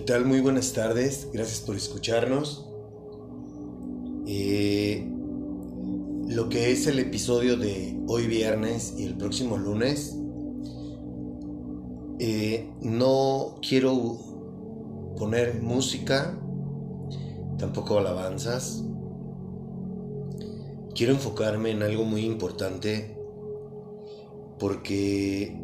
[0.00, 0.24] ¿Qué tal?
[0.24, 1.28] Muy buenas tardes.
[1.30, 2.66] Gracias por escucharnos.
[4.26, 5.06] Eh,
[6.26, 10.16] lo que es el episodio de hoy viernes y el próximo lunes,
[12.18, 14.16] eh, no quiero
[15.18, 16.34] poner música,
[17.58, 18.82] tampoco alabanzas.
[20.94, 23.18] Quiero enfocarme en algo muy importante
[24.58, 25.60] porque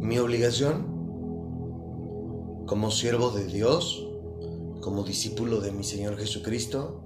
[0.00, 0.91] mi obligación
[2.72, 4.08] como siervo de Dios,
[4.80, 7.02] como discípulo de mi Señor Jesucristo,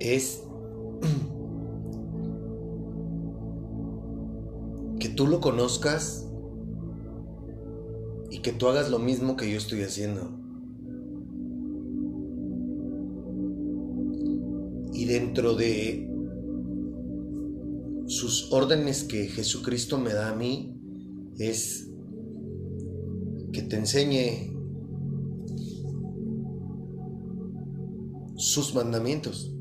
[0.00, 0.42] es
[4.98, 6.26] que tú lo conozcas
[8.30, 10.30] y que tú hagas lo mismo que yo estoy haciendo.
[14.94, 16.10] Y dentro de
[18.06, 20.80] sus órdenes que Jesucristo me da a mí
[21.38, 21.90] es
[23.54, 24.52] que te enseñe
[28.36, 29.54] sus mandamientos.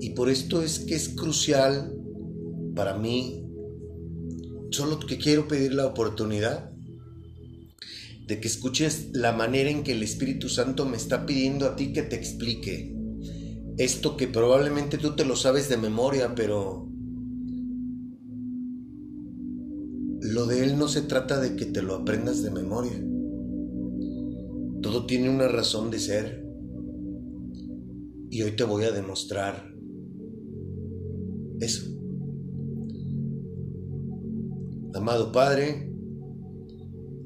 [0.00, 1.94] Y por esto es que es crucial
[2.74, 3.44] para mí,
[4.70, 6.70] solo que quiero pedir la oportunidad
[8.26, 11.92] de que escuches la manera en que el Espíritu Santo me está pidiendo a ti
[11.92, 12.94] que te explique
[13.76, 16.88] esto que probablemente tú te lo sabes de memoria, pero
[20.84, 23.02] no se trata de que te lo aprendas de memoria.
[24.82, 26.46] Todo tiene una razón de ser.
[28.28, 29.74] Y hoy te voy a demostrar
[31.58, 31.86] eso.
[34.92, 35.90] Amado Padre,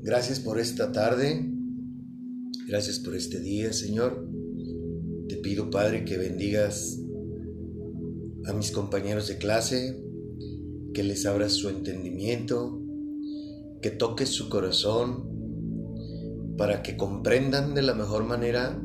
[0.05, 1.45] gracias por esta tarde.
[2.69, 4.25] Gracias por este día, Señor.
[5.29, 6.97] Te pido, Padre, que bendigas
[8.45, 10.01] a mis compañeros de clase,
[10.95, 12.78] que les abras su entendimiento,
[13.81, 15.29] que toques su corazón
[16.57, 18.81] para que comprendan de la mejor manera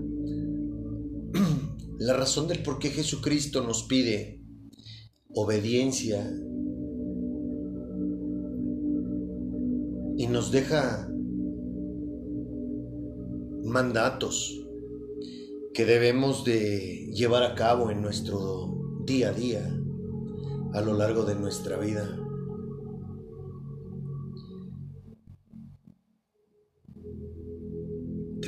[1.98, 4.42] la razón del por qué Jesucristo nos pide
[5.34, 6.32] obediencia
[10.16, 11.10] y nos deja
[13.64, 14.64] mandatos
[15.74, 19.80] que debemos de llevar a cabo en nuestro día a día
[20.74, 22.23] a lo largo de nuestra vida.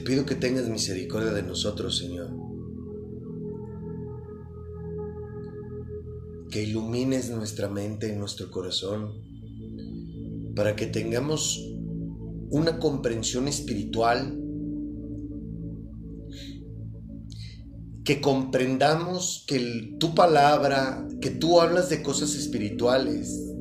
[0.05, 2.29] Pido que tengas misericordia de nosotros, Señor.
[6.51, 9.11] Que ilumines nuestra mente y nuestro corazón
[10.55, 11.59] para que tengamos
[12.51, 14.39] una comprensión espiritual,
[18.05, 23.51] que comprendamos que tu palabra, que tú hablas de cosas espirituales,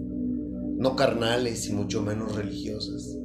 [0.77, 3.24] no carnales y mucho menos religiosas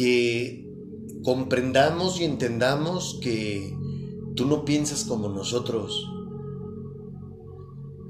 [0.00, 0.66] que
[1.22, 3.76] comprendamos y entendamos que
[4.34, 6.08] tú no piensas como nosotros.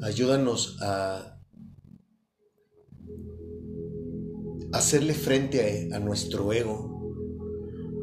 [0.00, 1.36] Ayúdanos a
[4.72, 7.12] hacerle frente a, a, nuestro ego,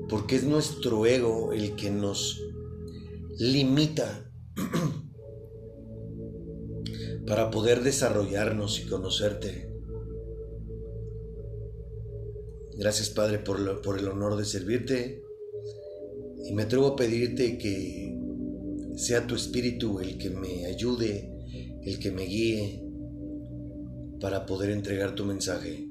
[0.09, 2.42] porque es nuestro ego el que nos
[3.40, 4.30] limita
[7.25, 9.66] para poder desarrollarnos y conocerte.
[12.77, 13.59] Gracias Padre por,
[13.97, 15.23] el honor de servirte
[16.45, 18.15] y me atrevo a pedirte que
[18.95, 21.31] sea tu espíritu el que me ayude,
[21.81, 22.83] el que me guíe
[24.21, 25.89] para poder entregar tu mensaje.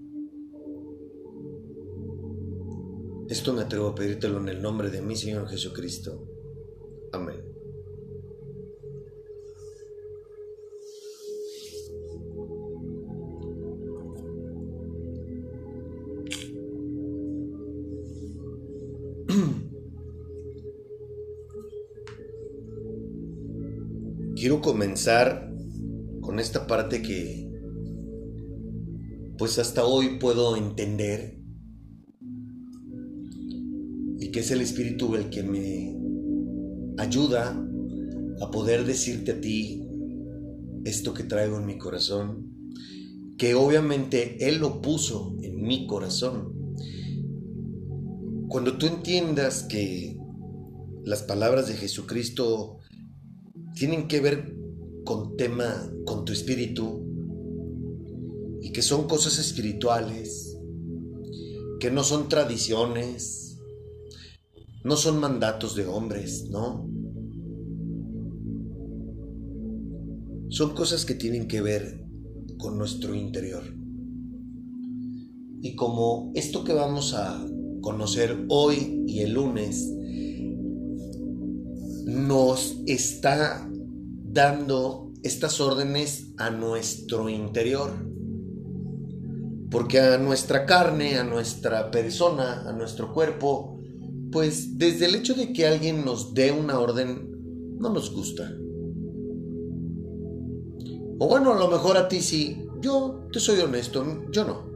[3.28, 6.28] Esto me atrevo a pedírtelo en el nombre de mi Señor Jesucristo.
[7.12, 7.55] Amén.
[24.46, 25.52] Quiero comenzar
[26.20, 27.50] con esta parte que
[29.36, 31.40] pues hasta hoy puedo entender
[34.20, 35.98] y que es el espíritu el que me
[37.02, 37.60] ayuda
[38.40, 39.84] a poder decirte a ti
[40.84, 42.70] esto que traigo en mi corazón,
[43.36, 46.76] que obviamente Él lo puso en mi corazón.
[48.46, 50.16] Cuando tú entiendas que
[51.02, 52.78] las palabras de Jesucristo
[53.76, 54.56] tienen que ver
[55.04, 57.04] con tema, con tu espíritu,
[58.62, 60.58] y que son cosas espirituales,
[61.78, 63.58] que no son tradiciones,
[64.82, 66.88] no son mandatos de hombres, ¿no?
[70.48, 72.02] Son cosas que tienen que ver
[72.56, 73.62] con nuestro interior.
[75.60, 77.46] Y como esto que vamos a
[77.82, 79.92] conocer hoy y el lunes
[82.06, 87.90] nos está dando estas órdenes a nuestro interior.
[89.72, 93.80] Porque a nuestra carne, a nuestra persona, a nuestro cuerpo,
[94.30, 98.56] pues desde el hecho de que alguien nos dé una orden, no nos gusta.
[101.18, 102.62] O bueno, a lo mejor a ti sí.
[102.80, 104.70] Yo te soy honesto, yo no.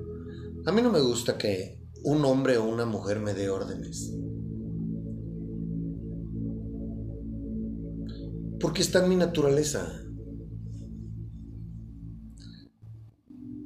[0.67, 4.13] A mí no me gusta que un hombre o una mujer me dé órdenes.
[8.61, 9.91] Porque está en mi naturaleza.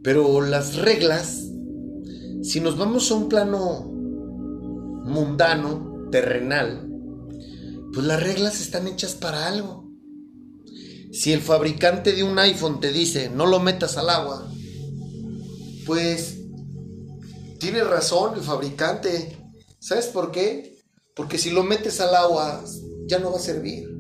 [0.03, 1.43] Pero las reglas,
[2.43, 3.91] si nos vamos a un plano
[5.05, 6.89] mundano, terrenal,
[7.93, 9.91] pues las reglas están hechas para algo.
[11.13, 14.49] Si el fabricante de un iPhone te dice no lo metas al agua,
[15.87, 16.39] pues
[17.59, 19.39] tiene razón el fabricante.
[19.79, 20.79] ¿Sabes por qué?
[21.15, 22.63] Porque si lo metes al agua
[23.07, 23.94] ya no va a servir.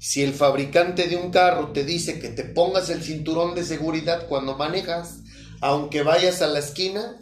[0.00, 4.28] Si el fabricante de un carro te dice que te pongas el cinturón de seguridad
[4.28, 5.20] cuando manejas,
[5.60, 7.20] aunque vayas a la esquina,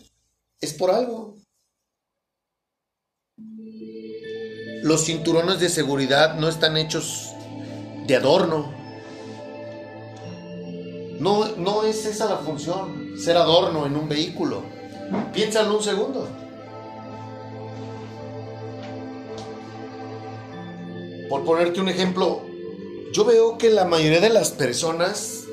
[0.60, 1.34] es por algo.
[4.84, 7.32] Los cinturones de seguridad no están hechos
[8.06, 8.72] de adorno.
[11.18, 14.62] No, no es esa la función, ser adorno en un vehículo.
[15.32, 16.28] Piénsalo un segundo.
[21.28, 22.47] Por ponerte un ejemplo,
[23.12, 25.44] yo veo que la mayoría de las personas,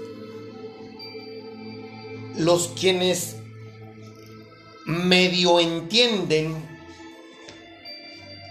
[2.38, 3.36] los quienes
[4.86, 6.56] medio entienden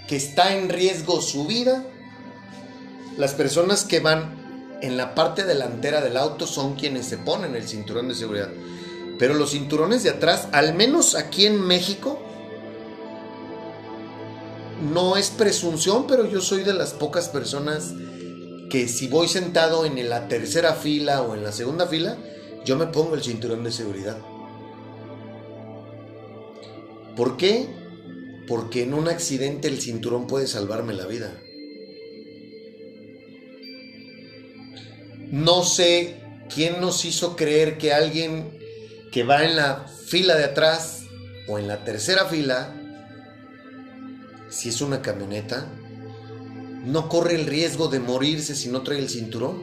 [0.09, 1.85] que está en riesgo su vida,
[3.17, 7.69] las personas que van en la parte delantera del auto son quienes se ponen el
[7.69, 8.51] cinturón de seguridad.
[9.19, 12.21] Pero los cinturones de atrás, al menos aquí en México,
[14.93, 17.93] no es presunción, pero yo soy de las pocas personas
[18.75, 22.19] que si voy sentado en la tercera fila o en la segunda fila,
[22.65, 24.19] yo me pongo el cinturón de seguridad.
[27.15, 27.69] ¿Por qué?
[28.47, 31.33] porque en un accidente el cinturón puede salvarme la vida.
[35.31, 36.21] No sé
[36.53, 38.59] quién nos hizo creer que alguien
[39.13, 41.05] que va en la fila de atrás
[41.49, 42.75] o en la tercera fila,
[44.51, 45.67] si es una camioneta,
[46.85, 49.63] no corre el riesgo de morirse si no trae el cinturón.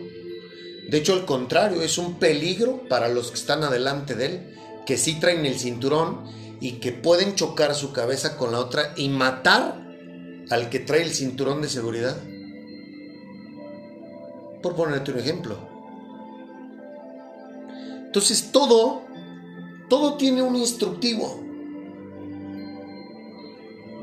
[0.90, 4.98] De hecho, al contrario, es un peligro para los que están adelante de él, que
[4.98, 6.26] sí traen el cinturón
[6.60, 9.82] y que pueden chocar su cabeza con la otra y matar
[10.50, 12.18] al que trae el cinturón de seguridad.
[14.62, 15.58] Por ponerte un ejemplo.
[18.06, 19.04] Entonces todo,
[19.90, 21.42] todo tiene un instructivo.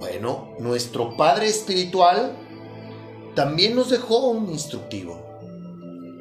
[0.01, 2.48] Bueno, nuestro Padre Espiritual
[3.39, 5.25] también nos dejó un instructivo.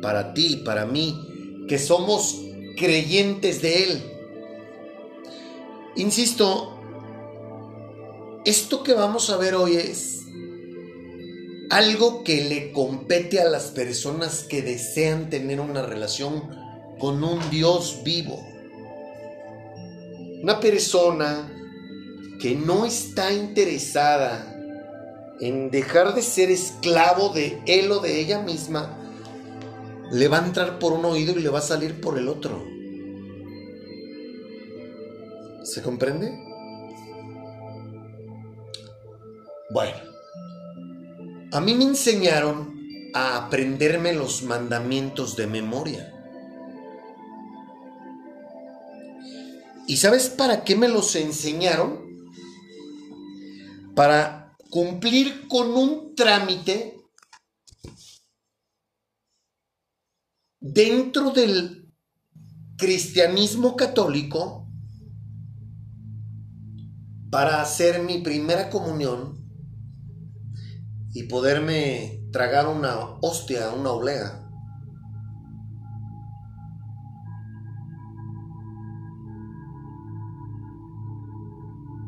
[0.03, 2.39] Para ti, para mí, que somos
[2.77, 4.03] creyentes de Él.
[5.95, 6.79] Insisto,
[8.45, 10.25] esto que vamos a ver hoy es
[11.71, 16.43] algo que le compete a las personas que desean tener una relación
[17.00, 18.47] con un Dios vivo.
[20.43, 21.51] Una persona
[22.39, 24.53] que no está interesada
[25.39, 28.98] en dejar de ser esclavo de él o de ella misma,
[30.12, 32.63] le va a entrar por un oído y le va a salir por el otro.
[35.63, 36.48] ¿Se comprende?
[39.70, 39.98] Bueno,
[41.51, 42.77] a mí me enseñaron
[43.13, 46.13] a aprenderme los mandamientos de memoria.
[49.88, 52.06] ¿Y sabes para qué me los enseñaron?
[53.96, 56.97] Para cumplir con un trámite
[60.59, 61.93] dentro del
[62.77, 64.67] cristianismo católico
[67.31, 69.38] para hacer mi primera comunión
[71.13, 74.43] y poderme tragar una hostia, una oblea.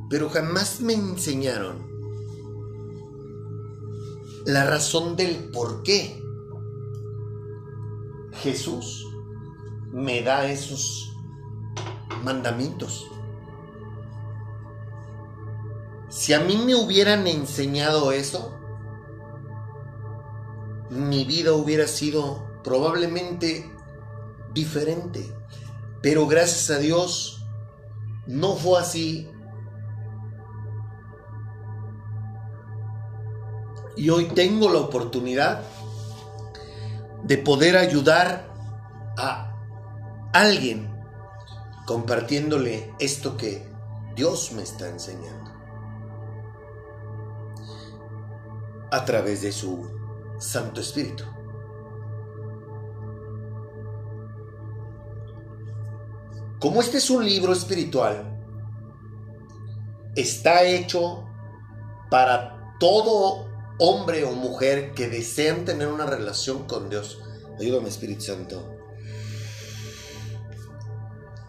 [0.10, 1.99] Pero jamás me enseñaron
[4.50, 6.24] la razón del por qué
[8.42, 9.06] Jesús
[9.92, 11.16] me da esos
[12.24, 13.06] mandamientos.
[16.10, 18.58] Si a mí me hubieran enseñado eso,
[20.90, 23.72] mi vida hubiera sido probablemente
[24.56, 25.32] diferente.
[26.02, 27.46] Pero gracias a Dios
[28.26, 29.30] no fue así.
[34.00, 35.62] Y hoy tengo la oportunidad
[37.24, 38.48] de poder ayudar
[39.18, 39.54] a
[40.32, 40.90] alguien
[41.86, 43.70] compartiéndole esto que
[44.16, 45.52] Dios me está enseñando
[48.90, 49.92] a través de su
[50.38, 51.26] Santo Espíritu.
[56.62, 58.40] Como este es un libro espiritual,
[60.16, 61.26] está hecho
[62.10, 63.49] para todo
[63.80, 67.20] hombre o mujer que desean tener una relación con Dios.
[67.60, 68.78] Ayúdame Espíritu Santo.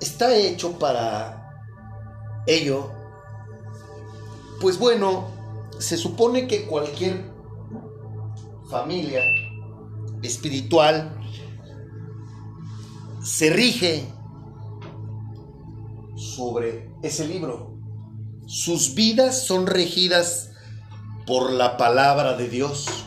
[0.00, 1.40] Está hecho para
[2.46, 2.90] ello.
[4.60, 5.28] Pues bueno,
[5.78, 7.30] se supone que cualquier
[8.70, 9.22] familia
[10.22, 11.16] espiritual
[13.22, 14.06] se rige
[16.16, 17.78] sobre ese libro.
[18.46, 20.49] Sus vidas son regidas
[21.26, 23.06] por la palabra de Dios,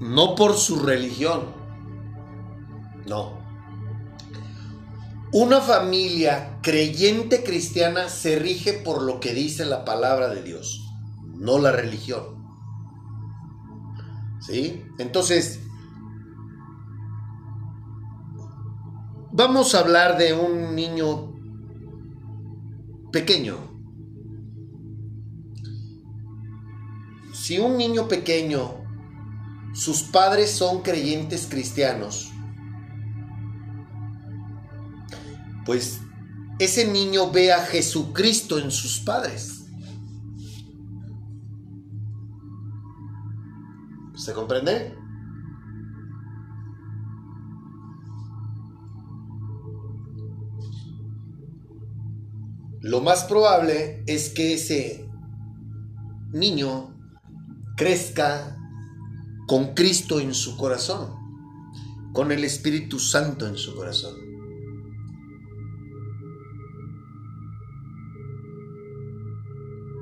[0.00, 1.54] no por su religión.
[3.06, 3.38] No.
[5.32, 10.82] Una familia creyente cristiana se rige por lo que dice la palabra de Dios,
[11.34, 12.36] no la religión.
[14.40, 14.84] ¿Sí?
[14.98, 15.60] Entonces,
[19.38, 21.34] Vamos a hablar de un niño
[23.12, 23.75] pequeño.
[27.46, 28.74] Si un niño pequeño,
[29.72, 32.32] sus padres son creyentes cristianos,
[35.64, 36.00] pues
[36.58, 39.64] ese niño ve a Jesucristo en sus padres.
[44.16, 44.98] ¿Se comprende?
[52.80, 55.08] lo más probable es que ese
[56.32, 56.95] niño
[57.76, 58.56] crezca
[59.46, 61.14] con Cristo en su corazón,
[62.12, 64.16] con el Espíritu Santo en su corazón.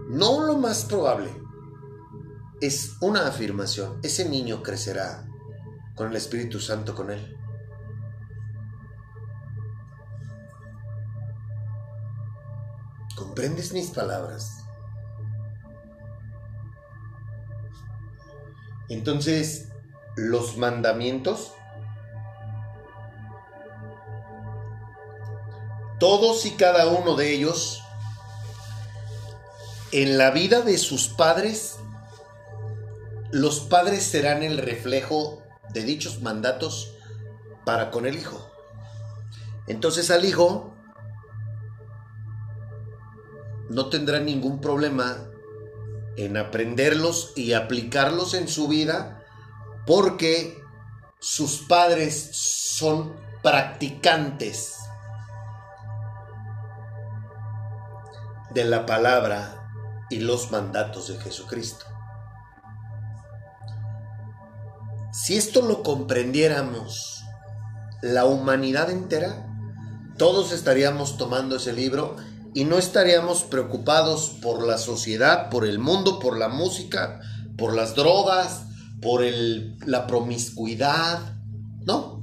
[0.08, 1.28] No lo más probable,
[2.60, 3.98] es una afirmación.
[4.02, 5.28] Ese niño crecerá
[5.96, 7.36] con el Espíritu Santo con él.
[13.16, 14.63] ¿Comprendes mis palabras?
[18.88, 19.68] Entonces,
[20.16, 21.52] los mandamientos,
[25.98, 27.82] todos y cada uno de ellos,
[29.92, 31.78] en la vida de sus padres,
[33.30, 36.94] los padres serán el reflejo de dichos mandatos
[37.64, 38.50] para con el hijo.
[39.66, 40.74] Entonces al hijo
[43.70, 45.16] no tendrá ningún problema
[46.16, 49.22] en aprenderlos y aplicarlos en su vida
[49.86, 50.62] porque
[51.18, 54.76] sus padres son practicantes
[58.54, 59.68] de la palabra
[60.10, 61.84] y los mandatos de Jesucristo.
[65.12, 67.24] Si esto lo comprendiéramos,
[68.02, 69.46] la humanidad entera,
[70.18, 72.16] todos estaríamos tomando ese libro
[72.54, 77.20] y no estaríamos preocupados por la sociedad, por el mundo, por la música,
[77.58, 78.66] por las drogas,
[79.02, 79.22] por
[79.86, 81.36] la promiscuidad,
[81.84, 82.22] ¿no?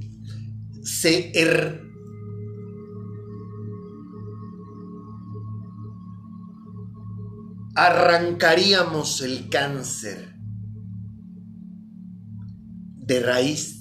[0.84, 1.84] Se er,
[7.76, 10.36] arrancaríamos el cáncer
[12.98, 13.81] de raíz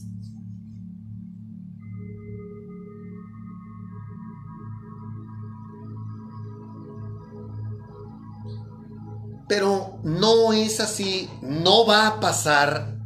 [9.50, 12.96] Pero no es así, no va a pasar.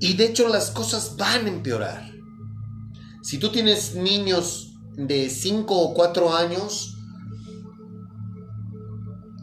[0.00, 2.10] Y de hecho las cosas van a empeorar.
[3.22, 6.96] Si tú tienes niños de 5 o 4 años,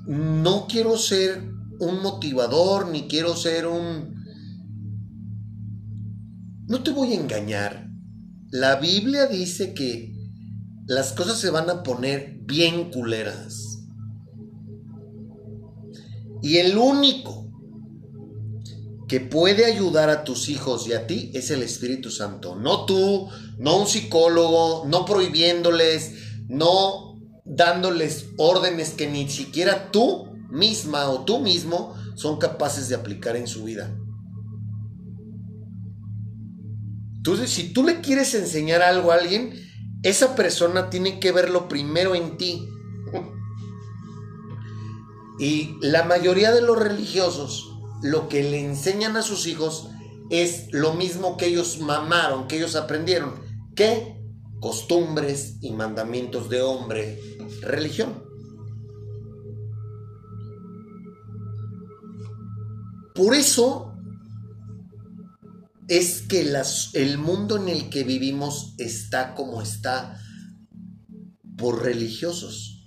[0.06, 4.14] no quiero ser un motivador, ni quiero ser un...
[6.68, 7.88] No te voy a engañar.
[8.50, 10.14] La Biblia dice que
[10.88, 13.71] las cosas se van a poner bien culeras.
[16.42, 17.48] Y el único
[19.08, 22.56] que puede ayudar a tus hijos y a ti es el Espíritu Santo.
[22.56, 26.14] No tú, no un psicólogo, no prohibiéndoles,
[26.48, 33.36] no dándoles órdenes que ni siquiera tú misma o tú mismo son capaces de aplicar
[33.36, 33.94] en su vida.
[37.18, 39.54] Entonces, si tú le quieres enseñar algo a alguien,
[40.04, 42.68] esa persona tiene que verlo primero en ti.
[45.40, 47.72] Y la mayoría de los religiosos
[48.02, 49.90] lo que le enseñan a sus hijos
[50.30, 53.36] es lo mismo que ellos mamaron, que ellos aprendieron.
[53.76, 54.18] ¿Qué?
[54.60, 57.20] Costumbres y mandamientos de hombre,
[57.62, 58.24] religión.
[63.14, 63.94] Por eso
[65.88, 66.56] es que
[66.94, 70.18] el mundo en el que vivimos está como está
[71.58, 72.81] por religiosos.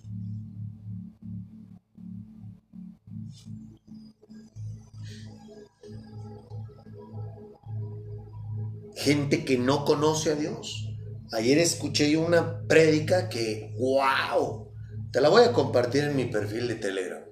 [9.04, 10.88] Gente que no conoce a Dios.
[11.32, 14.72] Ayer escuché una prédica que, wow,
[15.12, 17.22] te la voy a compartir en mi perfil de Telegram.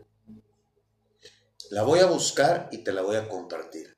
[1.70, 3.96] La voy a buscar y te la voy a compartir.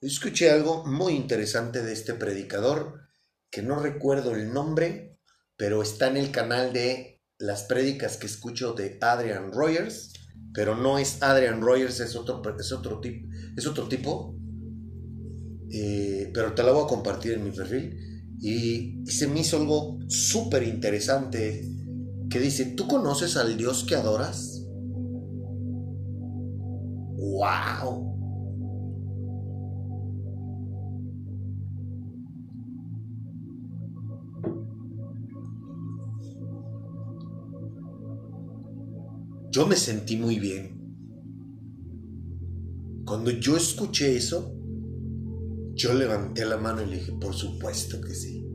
[0.00, 3.08] Escuché algo muy interesante de este predicador,
[3.50, 5.18] que no recuerdo el nombre,
[5.56, 10.12] pero está en el canal de las prédicas que escucho de Adrian Rogers,
[10.54, 13.00] pero no es Adrian Rogers, es otro, es otro,
[13.56, 14.38] es otro tipo.
[15.72, 17.96] Eh, pero te la voy a compartir en mi perfil.
[18.40, 21.68] Y, y se me hizo algo súper interesante
[22.28, 24.66] que dice, ¿tú conoces al Dios que adoras?
[27.16, 28.12] ¡Wow!
[39.50, 40.80] Yo me sentí muy bien.
[43.04, 44.61] Cuando yo escuché eso,
[45.74, 48.46] yo levanté la mano y le dije, por supuesto que sí.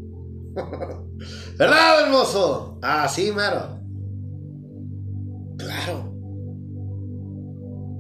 [1.58, 2.80] ¿Verdad, hermoso?
[2.82, 3.80] Ah, sí, mero.
[5.58, 6.14] Claro.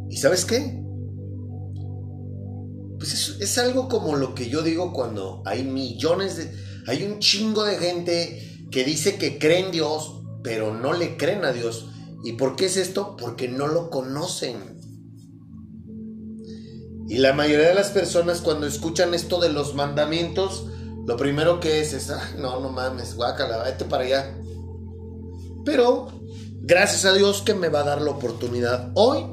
[0.09, 0.83] ¿Y sabes qué?
[2.97, 6.51] Pues es, es, algo como lo que yo digo cuando hay millones de...
[6.87, 11.45] Hay un chingo de gente que dice que cree en Dios, pero no le creen
[11.45, 11.89] a Dios.
[12.23, 13.15] ¿Y por qué es esto?
[13.17, 14.76] Porque no lo conocen.
[17.07, 20.65] Y la mayoría de las personas cuando escuchan esto de los mandamientos,
[21.05, 24.37] lo primero que es es, ah, no, no mames, guácala, vete para allá.
[25.63, 26.09] Pero,
[26.61, 29.25] gracias a Dios que me va a dar la oportunidad hoy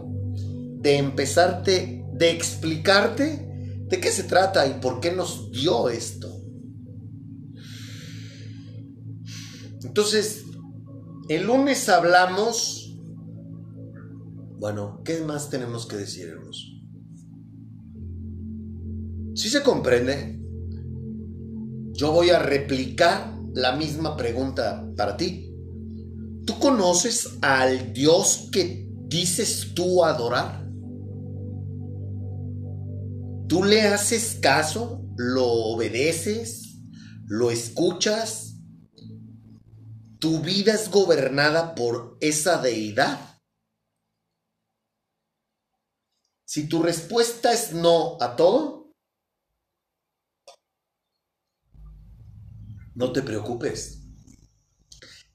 [0.81, 3.45] de empezarte, de explicarte
[3.89, 6.31] de qué se trata y por qué nos dio esto.
[9.83, 10.45] Entonces,
[11.29, 12.97] el lunes hablamos,
[14.59, 16.74] bueno, ¿qué más tenemos que decir, hermoso?
[19.35, 20.39] Si se comprende,
[21.93, 25.53] yo voy a replicar la misma pregunta para ti.
[26.47, 30.65] ¿Tú conoces al Dios que dices tú adorar?
[33.49, 35.05] ¿Tú le haces caso?
[35.17, 36.79] ¿Lo obedeces?
[37.27, 38.55] ¿Lo escuchas?
[40.21, 43.19] ¿Tu vida es gobernada por esa deidad?
[46.45, 48.84] Si tu respuesta es no a todo,
[52.95, 54.01] no te preocupes.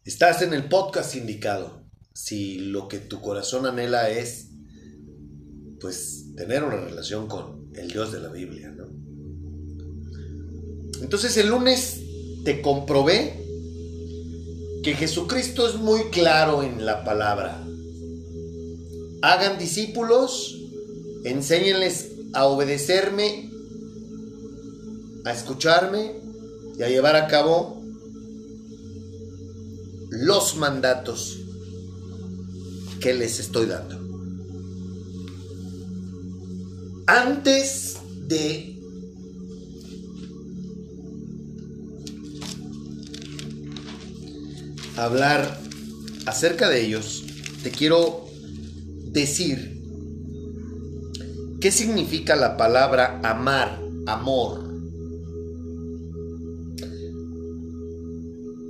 [0.06, 1.86] Estás en el podcast indicado.
[2.14, 4.50] Si lo que tu corazón anhela es,
[5.80, 8.90] pues, tener una relación con el Dios de la Biblia, ¿no?
[11.02, 12.02] Entonces el lunes
[12.44, 13.46] te comprobé
[14.84, 17.66] que Jesucristo es muy claro en la palabra.
[19.22, 20.58] Hagan discípulos,
[21.26, 23.50] enséñenles a obedecerme,
[25.26, 26.29] a escucharme
[26.80, 27.84] y a llevar a cabo
[30.10, 31.38] los mandatos
[33.00, 34.00] que les estoy dando.
[37.10, 38.80] antes de
[44.96, 45.60] hablar
[46.28, 47.24] acerca de ellos,
[47.64, 48.28] te quiero
[49.12, 49.82] decir
[51.60, 54.69] qué significa la palabra amar, amor.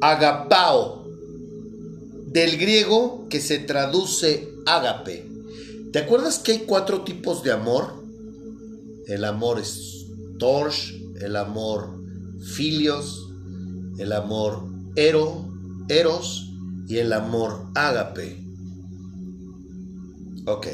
[0.01, 1.05] Agapao,
[2.27, 5.27] del griego que se traduce ágape.
[5.91, 8.03] ¿Te acuerdas que hay cuatro tipos de amor?
[9.07, 10.05] El amor es
[10.38, 11.99] torch, el amor
[12.55, 13.29] filios,
[13.97, 14.63] el amor
[14.95, 15.49] ero,
[15.88, 16.49] eros
[16.88, 18.43] y el amor ágape.
[20.45, 20.67] Ok.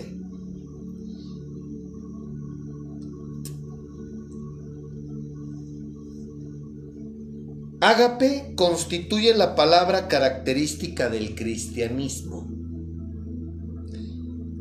[7.81, 12.47] Ágape constituye la palabra característica del cristianismo.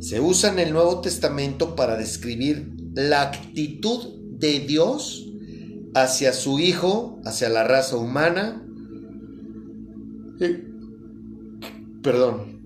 [0.01, 5.27] se usa en el Nuevo Testamento para describir la actitud de Dios
[5.95, 8.63] hacia su Hijo, hacia la raza humana,
[12.03, 12.61] perdón,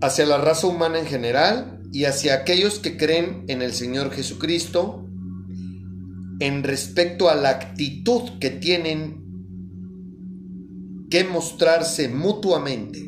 [0.00, 5.06] hacia la raza humana en general y hacia aquellos que creen en el Señor Jesucristo
[6.40, 9.21] en respecto a la actitud que tienen
[11.12, 13.06] que mostrarse mutuamente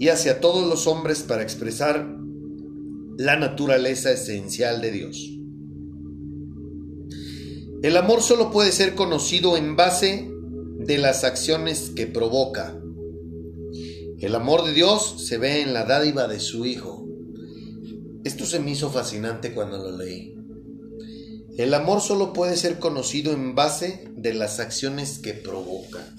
[0.00, 2.08] y hacia todos los hombres para expresar
[3.18, 5.30] la naturaleza esencial de Dios.
[7.82, 10.26] El amor solo puede ser conocido en base
[10.78, 12.80] de las acciones que provoca.
[14.20, 17.06] El amor de Dios se ve en la dádiva de su Hijo.
[18.24, 20.34] Esto se me hizo fascinante cuando lo leí.
[21.58, 26.14] El amor solo puede ser conocido en base de las acciones que provoca.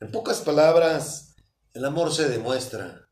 [0.00, 1.34] En pocas palabras,
[1.74, 3.06] el amor se demuestra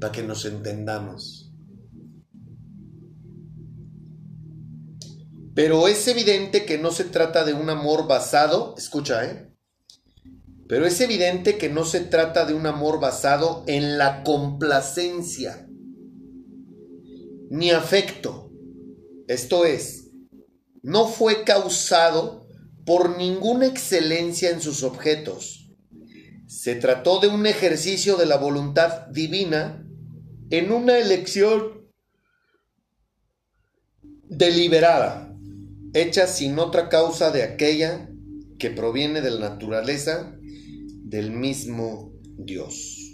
[0.00, 1.52] para que nos entendamos.
[5.54, 9.54] Pero es evidente que no se trata de un amor basado, escucha, ¿eh?
[10.68, 15.68] Pero es evidente que no se trata de un amor basado en la complacencia,
[17.50, 18.50] ni afecto.
[19.28, 20.10] Esto es,
[20.82, 22.45] no fue causado
[22.86, 25.68] por ninguna excelencia en sus objetos.
[26.46, 29.84] Se trató de un ejercicio de la voluntad divina
[30.50, 31.90] en una elección
[34.28, 35.36] deliberada,
[35.92, 38.08] hecha sin otra causa de aquella
[38.58, 43.05] que proviene de la naturaleza del mismo Dios.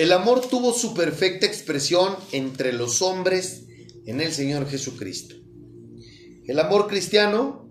[0.00, 3.66] El amor tuvo su perfecta expresión entre los hombres
[4.06, 5.34] en el Señor Jesucristo.
[6.46, 7.70] El amor cristiano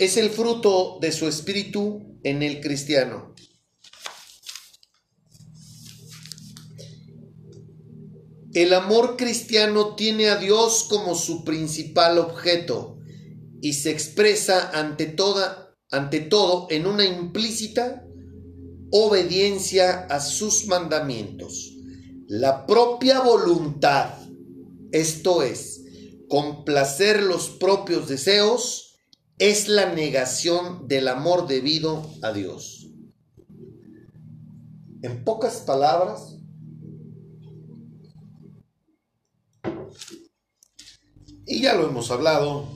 [0.00, 3.36] es el fruto de su espíritu en el cristiano.
[8.52, 12.98] El amor cristiano tiene a Dios como su principal objeto
[13.60, 18.08] y se expresa ante toda ante todo en una implícita
[18.92, 21.72] obediencia a sus mandamientos.
[22.28, 24.22] La propia voluntad
[24.92, 25.84] esto es,
[26.28, 28.98] complacer los propios deseos
[29.38, 32.90] es la negación del amor debido a Dios.
[35.00, 36.36] En pocas palabras,
[41.46, 42.68] y ya lo hemos hablado,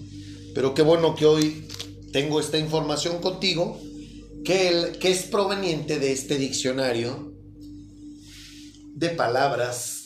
[0.55, 1.68] pero qué bueno que hoy
[2.12, 3.79] tengo esta información contigo,
[4.46, 7.35] que, que es proveniente de este diccionario
[8.94, 10.04] de palabras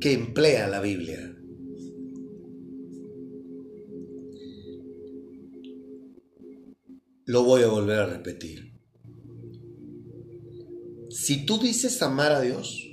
[0.00, 1.36] que emplea la Biblia.
[7.26, 8.78] Lo voy a volver a repetir.
[11.10, 12.88] Si tú dices amar a Dios,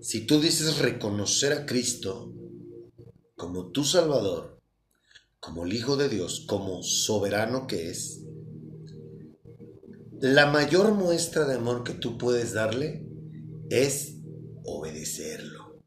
[0.00, 2.32] si tú dices reconocer a Cristo
[3.36, 4.57] como tu Salvador,
[5.40, 8.22] como el Hijo de Dios, como soberano que es,
[10.20, 13.06] la mayor muestra de amor que tú puedes darle
[13.70, 14.16] es
[14.64, 15.80] obedecerlo.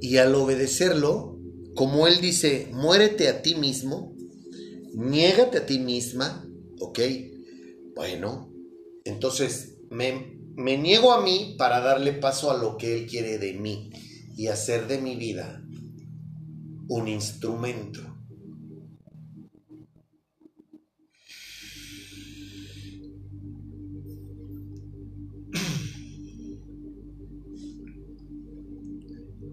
[0.00, 1.38] Y al obedecerlo,
[1.74, 4.14] como él dice, muérete a ti mismo,
[4.94, 7.00] niégate a ti misma, ¿ok?
[7.96, 8.52] Bueno,
[9.04, 13.54] entonces me, me niego a mí para darle paso a lo que él quiere de
[13.54, 13.90] mí
[14.40, 15.62] y hacer de mi vida
[16.88, 18.00] un instrumento.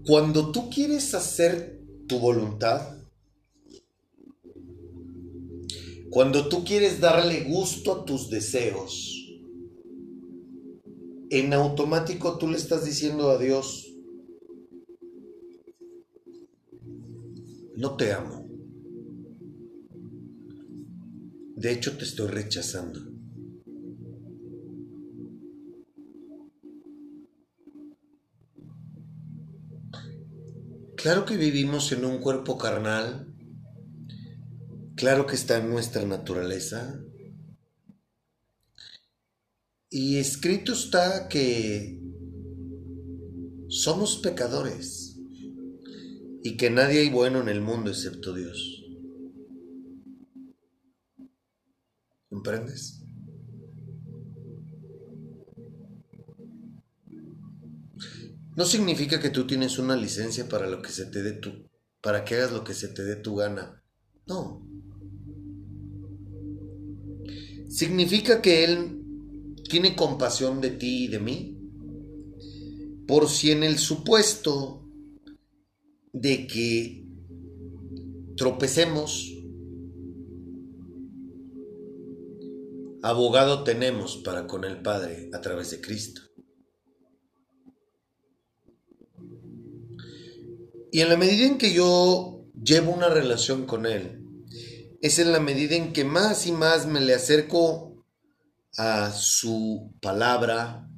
[0.06, 2.96] Cuando tú quieres hacer tu voluntad,
[6.08, 9.14] cuando tú quieres darle gusto a tus deseos,
[11.28, 13.87] en automático tú le estás diciendo a Dios,
[17.78, 18.44] no te amo.
[21.54, 23.00] De hecho, te estoy rechazando.
[30.96, 33.32] Claro que vivimos en un cuerpo carnal,
[34.96, 37.00] claro que está en nuestra naturaleza.
[39.88, 42.02] Y escrito está que
[43.68, 45.07] somos pecadores
[46.48, 48.82] y que nadie hay bueno en el mundo excepto Dios.
[52.30, 53.02] ¿Comprendes?
[58.56, 61.68] No significa que tú tienes una licencia para lo que se te dé tu,
[62.00, 63.84] para que hagas lo que se te dé tu gana.
[64.26, 64.66] No.
[67.68, 71.58] Significa que Él tiene compasión de ti y de mí.
[73.06, 74.87] Por si en el supuesto
[76.20, 77.04] de que
[78.36, 79.34] tropecemos,
[83.02, 86.22] abogado tenemos para con el Padre a través de Cristo.
[90.90, 94.24] Y en la medida en que yo llevo una relación con Él,
[95.00, 98.04] es en la medida en que más y más me le acerco
[98.76, 100.88] a su palabra,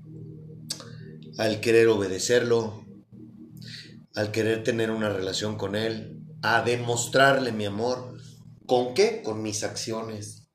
[1.37, 2.90] al querer obedecerlo,
[4.15, 8.17] al querer tener una relación con Él, a demostrarle mi amor.
[8.67, 9.23] ¿Con qué?
[9.23, 10.49] Con mis acciones.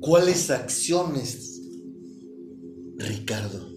[0.00, 1.60] ¿Cuáles acciones,
[2.96, 3.74] Ricardo?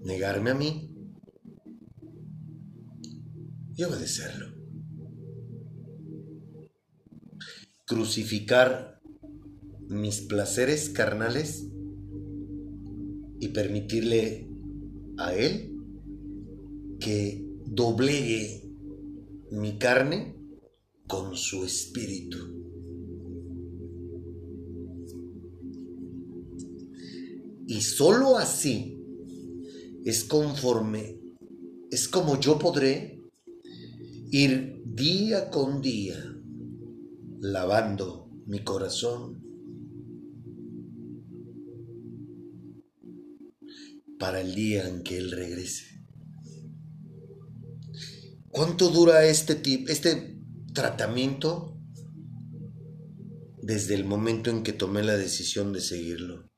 [0.00, 0.90] Negarme a mí
[3.76, 4.61] y obedecerlo.
[7.84, 9.00] Crucificar
[9.88, 11.66] mis placeres carnales
[13.40, 14.48] y permitirle
[15.18, 15.76] a Él
[16.98, 18.70] que doblegue
[19.50, 20.36] mi carne
[21.06, 22.38] con su espíritu.
[27.66, 28.98] Y sólo así
[30.04, 31.18] es conforme,
[31.90, 33.20] es como yo podré
[34.30, 36.16] ir día con día
[37.42, 39.42] lavando mi corazón
[44.16, 46.06] para el día en que Él regrese.
[48.48, 50.40] ¿Cuánto dura este, este
[50.72, 51.76] tratamiento?
[53.60, 56.48] Desde el momento en que tomé la decisión de seguirlo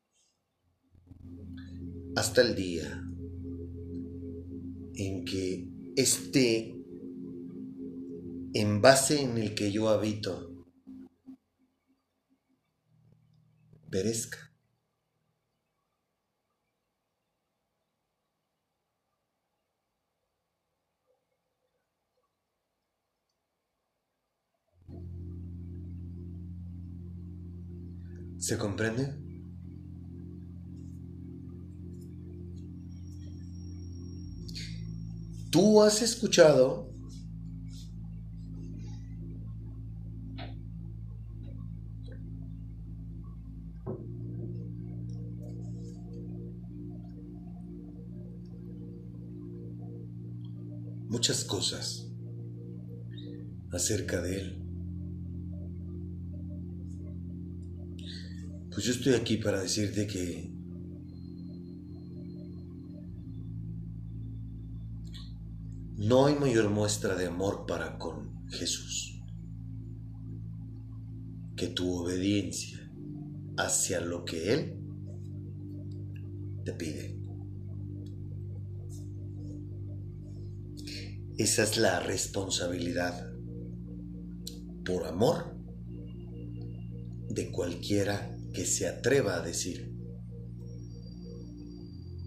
[2.16, 3.02] hasta el día
[4.94, 6.76] en que este
[8.52, 10.53] envase en el que yo habito
[13.94, 14.38] perezca.
[28.36, 29.14] ¿Se comprende?
[35.52, 36.93] Tú has escuchado
[51.24, 52.06] muchas cosas
[53.72, 54.62] acerca de Él.
[58.70, 60.52] Pues yo estoy aquí para decirte que
[65.96, 69.18] no hay mayor muestra de amor para con Jesús
[71.56, 72.86] que tu obediencia
[73.56, 74.78] hacia lo que Él
[76.66, 77.23] te pide.
[81.36, 83.28] Esa es la responsabilidad
[84.84, 85.56] por amor
[87.28, 89.92] de cualquiera que se atreva a decir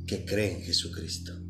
[0.06, 1.47] que cree en Jesucristo.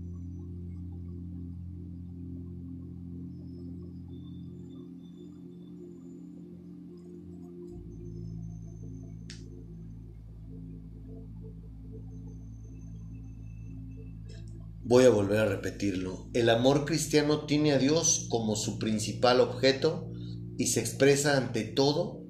[14.89, 16.29] Voy a volver a repetirlo.
[16.33, 20.09] El amor cristiano tiene a Dios como su principal objeto
[20.57, 22.23] y se expresa ante todo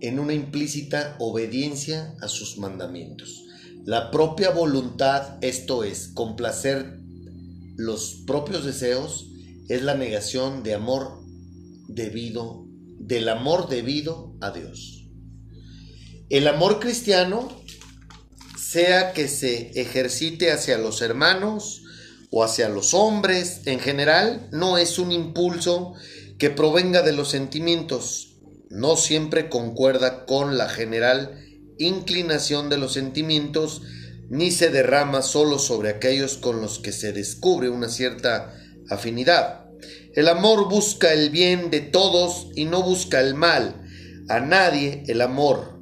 [0.00, 3.44] en una implícita obediencia a sus mandamientos.
[3.84, 7.00] La propia voluntad, esto es, complacer
[7.74, 9.28] los propios deseos,
[9.68, 11.24] es la negación de amor
[11.88, 12.68] debido,
[13.00, 15.08] del amor debido a Dios.
[16.28, 17.48] El amor cristiano,
[18.70, 21.84] sea que se ejercite hacia los hermanos
[22.30, 25.94] o hacia los hombres en general, no es un impulso
[26.36, 31.44] que provenga de los sentimientos, no siempre concuerda con la general
[31.78, 33.82] inclinación de los sentimientos,
[34.30, 38.52] ni se derrama solo sobre aquellos con los que se descubre una cierta
[38.90, 39.66] afinidad.
[40.14, 43.84] El amor busca el bien de todos y no busca el mal.
[44.28, 45.75] A nadie el amor,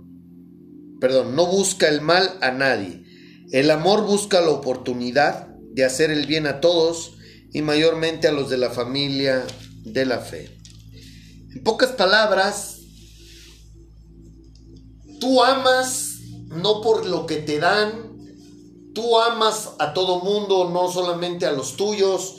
[1.04, 3.04] perdón, no busca el mal a nadie.
[3.52, 7.12] El amor busca la oportunidad de hacer el bien a todos
[7.52, 9.46] y mayormente a los de la familia
[9.84, 10.58] de la fe.
[11.54, 12.78] En pocas palabras,
[15.20, 18.16] tú amas no por lo que te dan,
[18.94, 22.36] tú amas a todo mundo, no solamente a los tuyos,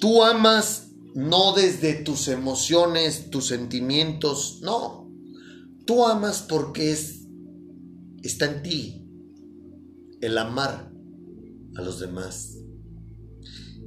[0.00, 5.10] tú amas no desde tus emociones, tus sentimientos, no.
[5.84, 7.17] Tú amas porque es
[8.22, 9.08] está en ti
[10.20, 10.92] el amar
[11.76, 12.58] a los demás.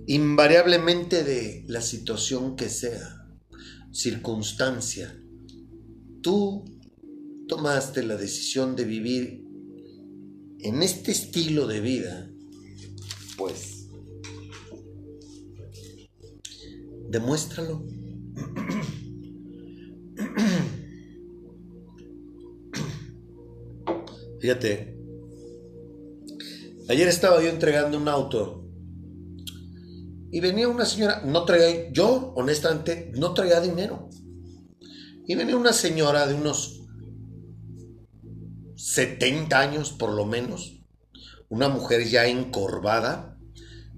[0.07, 3.27] Invariablemente de la situación que sea,
[3.91, 5.15] circunstancia,
[6.21, 6.65] tú
[7.47, 9.45] tomaste la decisión de vivir
[10.59, 12.31] en este estilo de vida,
[13.37, 13.87] pues
[17.09, 17.85] demuéstralo.
[24.41, 24.97] Fíjate,
[26.89, 28.65] ayer estaba yo entregando un auto
[30.31, 34.09] y venía una señora, no traía, yo honestamente no traía dinero.
[35.27, 36.81] Y venía una señora de unos
[38.77, 40.81] 70 años por lo menos,
[41.49, 43.37] una mujer ya encorvada,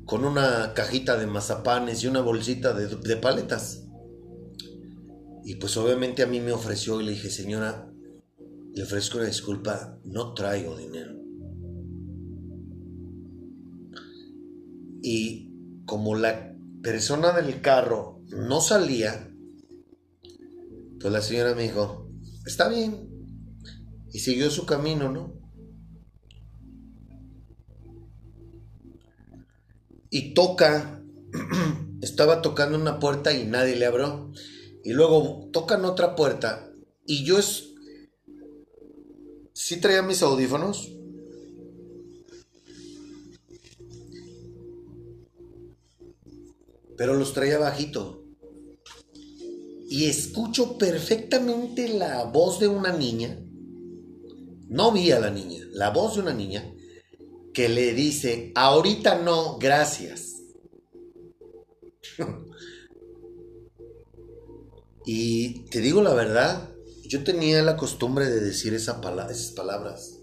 [0.06, 3.84] con una cajita de mazapanes y una bolsita de, paletas.
[5.46, 7.93] Y pues obviamente a mí me ofreció y le dije, señora,
[8.74, 11.14] le ofrezco una disculpa, no traigo dinero.
[15.02, 15.52] Y
[15.86, 19.30] como la persona del carro no salía,
[21.00, 22.10] pues la señora me dijo,
[22.46, 23.10] está bien.
[24.12, 25.34] Y siguió su camino, ¿no?
[30.10, 31.04] Y toca,
[32.02, 34.32] estaba tocando una puerta y nadie le abrió.
[34.84, 36.72] Y luego tocan otra puerta
[37.06, 37.73] y yo es...
[39.65, 40.91] Sí traía mis audífonos,
[46.97, 48.26] pero los traía bajito.
[49.88, 53.39] Y escucho perfectamente la voz de una niña,
[54.67, 56.69] no vi a la niña, la voz de una niña
[57.54, 60.41] que le dice, ahorita no, gracias.
[65.06, 66.73] y te digo la verdad,
[67.04, 70.20] yo tenía la costumbre de decir esa esas palabras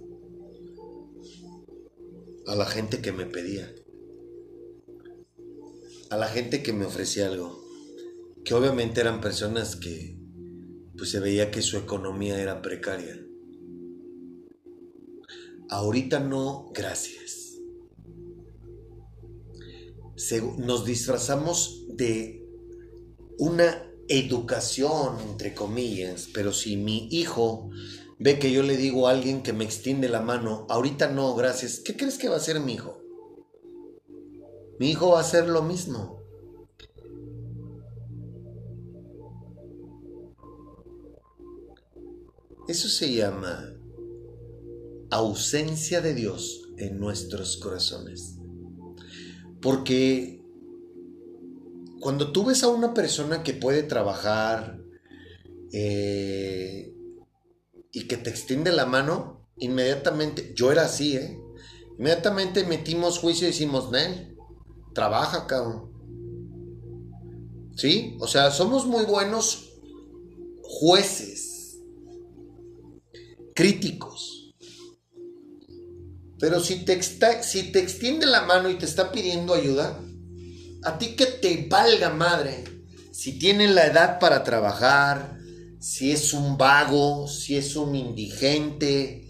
[2.46, 3.72] a la gente que me pedía
[6.10, 7.64] a la gente que me ofrecía algo,
[8.44, 10.18] que obviamente eran personas que
[10.98, 13.24] pues se veía que su economía era precaria.
[15.70, 17.54] Ahorita no, gracias.
[20.58, 22.44] nos disfrazamos de
[23.38, 27.70] una educación, entre comillas, pero si mi hijo
[28.18, 31.78] ve que yo le digo a alguien que me extiende la mano, ahorita no, gracias,
[31.78, 33.00] ¿qué crees que va a hacer mi hijo?
[34.80, 36.20] Mi hijo va a hacer lo mismo.
[42.66, 43.74] Eso se llama
[45.10, 48.38] ausencia de Dios en nuestros corazones.
[49.60, 50.39] Porque
[52.00, 54.80] cuando tú ves a una persona que puede trabajar
[55.72, 56.94] eh,
[57.92, 61.38] y que te extiende la mano, inmediatamente, yo era así, ¿eh?
[61.98, 64.34] Inmediatamente metimos juicio y decimos, Nel,
[64.94, 65.90] trabaja, cabrón.
[67.76, 68.16] ¿Sí?
[68.20, 69.74] O sea, somos muy buenos
[70.62, 71.78] jueces,
[73.54, 74.54] críticos.
[76.38, 77.02] Pero si te,
[77.42, 80.02] si te extiende la mano y te está pidiendo ayuda,
[80.84, 82.64] a ti que te valga madre.
[83.12, 85.38] Si tiene la edad para trabajar,
[85.78, 89.28] si es un vago, si es un indigente,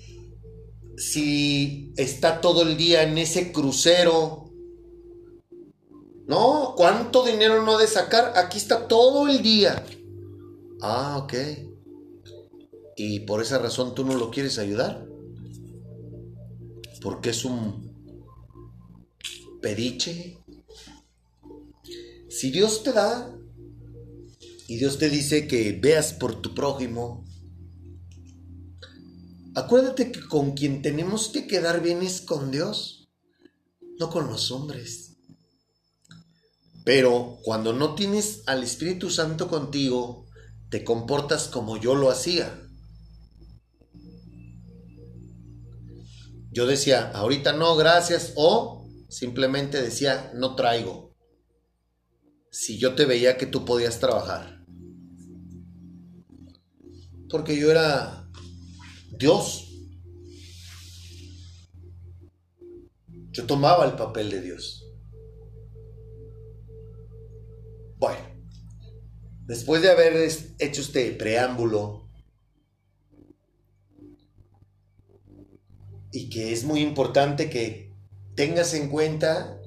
[0.97, 4.51] si está todo el día en ese crucero
[6.31, 8.35] no, ¿cuánto dinero no ha de sacar?
[8.37, 9.85] Aquí está todo el día.
[10.81, 11.35] Ah, ok.
[12.97, 15.05] ¿Y por esa razón tú no lo quieres ayudar?
[17.03, 17.83] Porque es un
[19.61, 20.39] pediche.
[22.41, 23.37] Si Dios te da
[24.67, 27.23] y Dios te dice que veas por tu prójimo,
[29.55, 33.11] acuérdate que con quien tenemos que quedar bien es con Dios,
[33.99, 35.19] no con los hombres.
[36.83, 40.27] Pero cuando no tienes al Espíritu Santo contigo,
[40.71, 42.59] te comportas como yo lo hacía.
[46.51, 51.10] Yo decía, ahorita no, gracias, o simplemente decía, no traigo.
[52.51, 54.65] Si yo te veía que tú podías trabajar.
[57.29, 58.29] Porque yo era
[59.17, 59.69] Dios.
[63.31, 64.85] Yo tomaba el papel de Dios.
[67.99, 68.21] Bueno,
[69.47, 70.15] después de haber
[70.59, 72.11] hecho este preámbulo,
[76.13, 77.93] y que es muy importante que
[78.35, 79.61] tengas en cuenta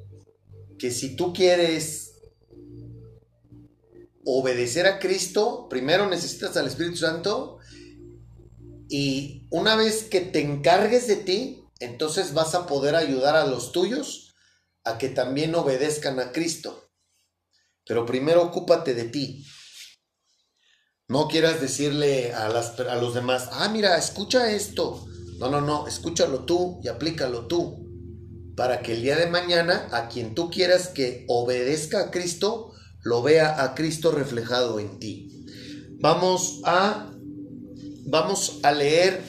[0.77, 2.12] que si tú quieres
[4.25, 7.59] obedecer a Cristo, primero necesitas al Espíritu Santo
[8.89, 13.71] y una vez que te encargues de ti, entonces vas a poder ayudar a los
[13.71, 14.35] tuyos
[14.83, 16.91] a que también obedezcan a Cristo.
[17.85, 19.45] Pero primero ocúpate de ti.
[21.07, 25.05] No quieras decirle a, las, a los demás, ah, mira, escucha esto.
[25.37, 27.89] No, no, no, escúchalo tú y aplícalo tú.
[28.55, 32.72] Para que el día de mañana a quien tú quieras que obedezca a Cristo,
[33.03, 35.45] lo vea a Cristo reflejado en ti.
[35.99, 37.09] Vamos a
[38.05, 39.23] vamos a leer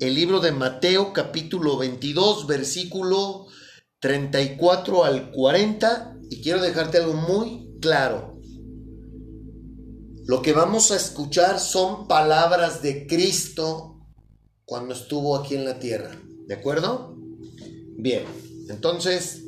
[0.00, 3.46] el libro de Mateo capítulo 22 versículo
[4.00, 8.38] 34 al 40 y quiero dejarte algo muy claro.
[10.26, 13.98] Lo que vamos a escuchar son palabras de Cristo
[14.64, 16.10] cuando estuvo aquí en la tierra.
[16.46, 17.16] ¿De acuerdo?
[17.96, 18.24] Bien,
[18.68, 19.42] entonces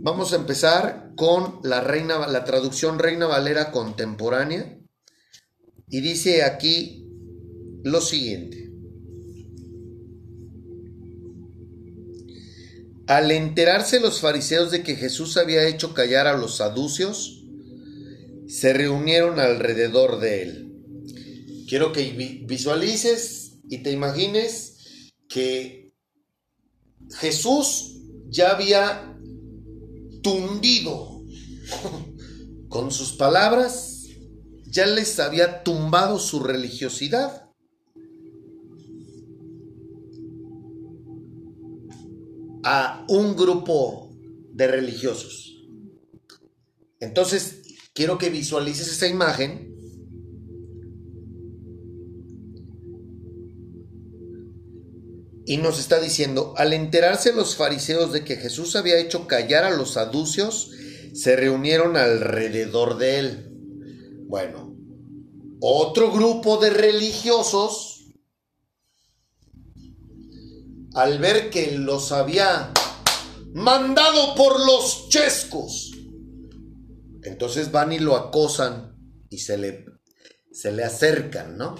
[0.00, 4.78] vamos a empezar con la, reina, la traducción Reina Valera contemporánea.
[5.88, 7.08] Y dice aquí
[7.82, 8.70] lo siguiente.
[13.08, 17.42] Al enterarse los fariseos de que Jesús había hecho callar a los saducios,
[18.46, 21.64] se reunieron alrededor de él.
[21.68, 25.92] Quiero que visualices y te imagines que
[27.10, 29.17] Jesús ya había
[30.22, 31.22] tundido
[32.68, 34.06] con sus palabras,
[34.66, 37.44] ya les había tumbado su religiosidad.
[42.64, 44.10] a un grupo
[44.52, 45.64] de religiosos.
[47.00, 47.62] Entonces,
[47.94, 49.77] quiero que visualices esa imagen
[55.48, 59.74] y nos está diciendo, al enterarse los fariseos de que Jesús había hecho callar a
[59.74, 60.72] los saducios,
[61.14, 63.50] se reunieron alrededor de él.
[64.26, 64.76] Bueno,
[65.58, 68.10] otro grupo de religiosos,
[70.92, 72.70] al ver que los había
[73.54, 75.92] mandado por los chescos,
[77.22, 78.98] entonces van y lo acosan
[79.30, 79.86] y se le,
[80.52, 81.74] se le acercan, ¿no?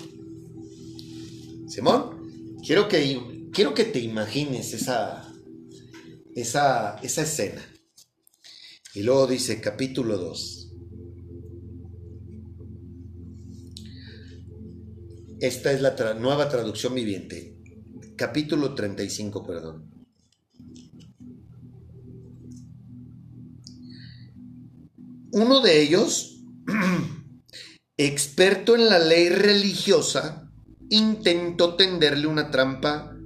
[1.68, 3.04] Simón, quiero que
[3.52, 5.32] quiero que te imagines esa,
[6.34, 7.62] esa, esa escena.
[8.94, 10.72] Y luego dice capítulo 2.
[15.40, 17.56] Esta es la nueva traducción viviente.
[18.16, 19.88] Capítulo 35, perdón.
[25.30, 26.42] Uno de ellos,
[27.96, 30.50] experto en la ley religiosa,
[30.90, 33.17] intentó tenderle una trampa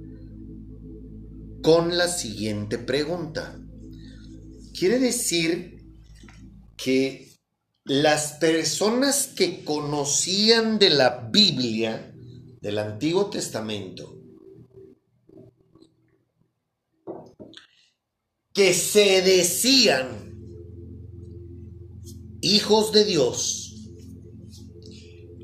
[1.63, 3.57] con la siguiente pregunta.
[4.77, 5.81] Quiere decir
[6.75, 7.31] que
[7.85, 12.13] las personas que conocían de la Biblia,
[12.61, 14.19] del Antiguo Testamento,
[18.53, 20.07] que se decían
[22.41, 23.73] hijos de Dios,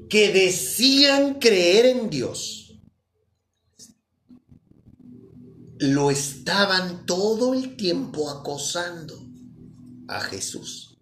[0.09, 2.58] que decían creer en Dios,
[5.79, 9.17] lo estaban todo el tiempo acosando
[10.09, 10.97] a Jesús.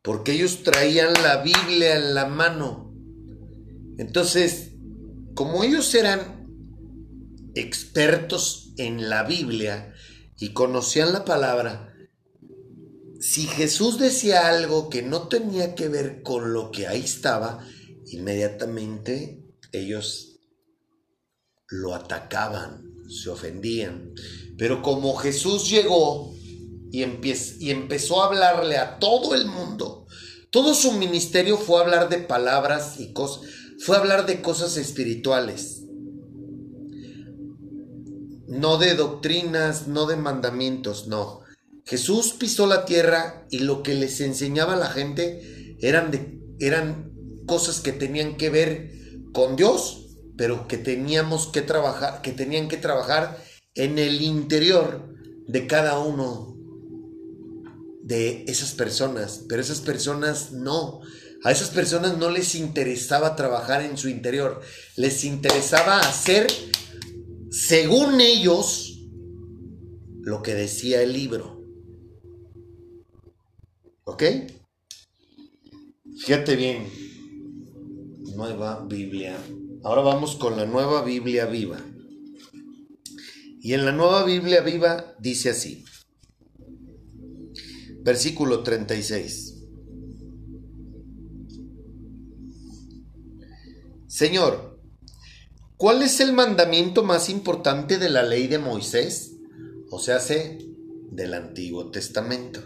[0.00, 2.94] Porque ellos traían la Biblia en la mano.
[3.98, 4.72] Entonces,
[5.34, 6.46] como ellos eran
[7.54, 9.92] expertos en la Biblia
[10.38, 11.92] y conocían la palabra,
[13.20, 17.66] si Jesús decía algo que no tenía que ver con lo que ahí estaba,
[18.06, 19.42] inmediatamente
[19.72, 20.35] ellos
[21.68, 24.12] lo atacaban, se ofendían.
[24.56, 26.34] Pero como Jesús llegó
[26.90, 30.06] y, y empezó a hablarle a todo el mundo,
[30.50, 35.82] todo su ministerio fue hablar de palabras y cosas, fue hablar de cosas espirituales.
[38.48, 41.40] No de doctrinas, no de mandamientos, no.
[41.84, 47.12] Jesús pisó la tierra y lo que les enseñaba a la gente eran, de, eran
[47.46, 48.92] cosas que tenían que ver
[49.32, 50.05] con Dios
[50.36, 53.42] pero que teníamos que trabajar, que tenían que trabajar
[53.74, 55.14] en el interior
[55.46, 56.56] de cada uno
[58.02, 61.00] de esas personas, pero esas personas no.
[61.44, 64.60] A esas personas no les interesaba trabajar en su interior,
[64.96, 66.46] les interesaba hacer,
[67.50, 69.00] según ellos,
[70.22, 71.62] lo que decía el libro.
[74.04, 74.22] ¿Ok?
[76.18, 76.88] Fíjate bien.
[78.34, 79.36] Nueva Biblia.
[79.86, 81.78] Ahora vamos con la nueva Biblia viva.
[83.60, 85.84] Y en la nueva Biblia viva dice así.
[88.02, 89.62] Versículo 36.
[94.08, 94.80] Señor,
[95.76, 99.36] ¿cuál es el mandamiento más importante de la ley de Moisés?
[99.92, 100.58] O sea, sé,
[101.12, 102.60] del Antiguo Testamento.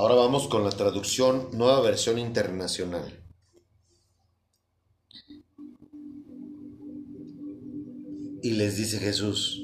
[0.00, 3.22] Ahora vamos con la traducción, nueva versión internacional.
[8.42, 9.60] Y les dice Jesús,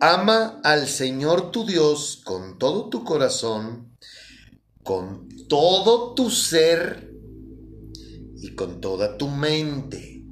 [0.00, 3.94] ama al Señor tu Dios con todo tu corazón,
[4.82, 7.12] con todo tu ser
[8.38, 10.24] y con toda tu mente.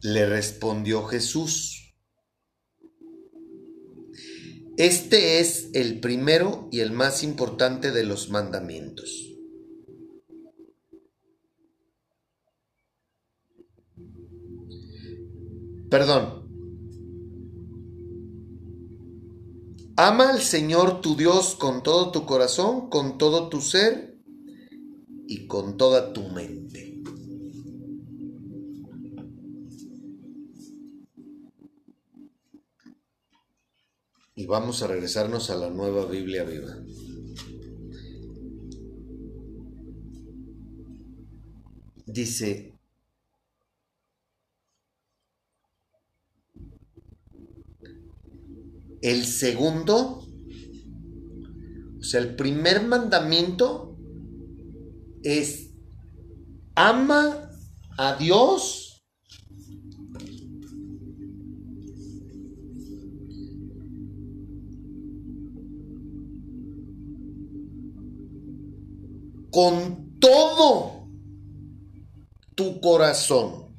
[0.00, 1.85] Le respondió Jesús.
[4.78, 9.32] Este es el primero y el más importante de los mandamientos.
[15.88, 16.44] Perdón.
[19.96, 24.18] Ama al Señor tu Dios con todo tu corazón, con todo tu ser
[25.26, 26.85] y con toda tu mente.
[34.36, 36.76] Y vamos a regresarnos a la nueva Biblia viva.
[42.04, 42.76] Dice,
[49.02, 50.26] El segundo,
[51.98, 53.96] o sea, el primer mandamiento
[55.22, 55.70] es
[56.74, 57.50] ama
[57.96, 58.85] a Dios
[69.56, 71.08] con todo
[72.54, 73.74] tu corazón,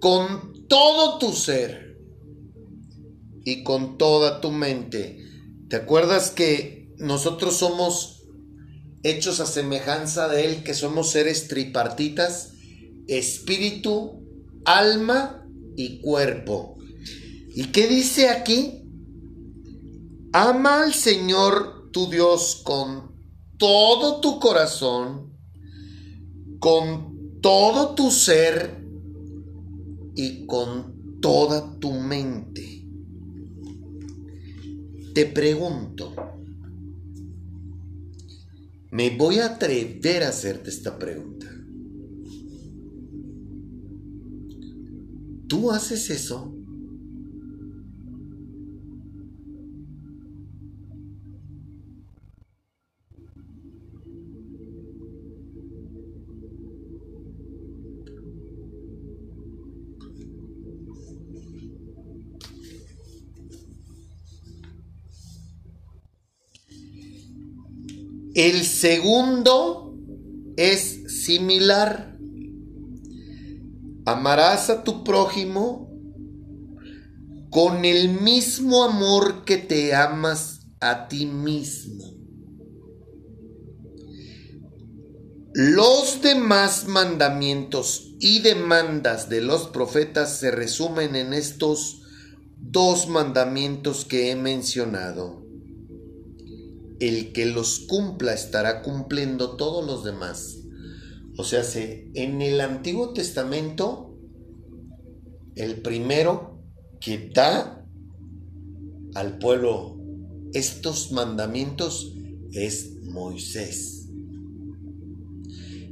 [0.00, 1.98] con todo tu ser
[3.42, 5.16] y con toda tu mente.
[5.70, 8.24] ¿Te acuerdas que nosotros somos
[9.02, 12.52] hechos a semejanza de Él, que somos seres tripartitas,
[13.08, 14.26] espíritu,
[14.66, 15.42] alma
[15.74, 16.76] y cuerpo?
[17.54, 18.82] ¿Y qué dice aquí?
[20.34, 23.10] Ama al Señor tu Dios con
[23.60, 25.34] todo tu corazón,
[26.58, 28.82] con todo tu ser
[30.16, 32.86] y con toda tu mente.
[35.14, 36.14] Te pregunto,
[38.92, 41.46] me voy a atrever a hacerte esta pregunta.
[45.48, 46.59] ¿Tú haces eso?
[68.34, 69.96] El segundo
[70.56, 72.16] es similar.
[74.06, 75.90] Amarás a tu prójimo
[77.50, 82.04] con el mismo amor que te amas a ti mismo.
[85.52, 92.02] Los demás mandamientos y demandas de los profetas se resumen en estos
[92.56, 95.39] dos mandamientos que he mencionado
[97.00, 100.58] el que los cumpla estará cumpliendo todos los demás.
[101.36, 104.18] O sea, en el Antiguo Testamento,
[105.56, 106.62] el primero
[107.00, 107.86] que da
[109.14, 109.98] al pueblo
[110.52, 112.12] estos mandamientos
[112.52, 114.08] es Moisés.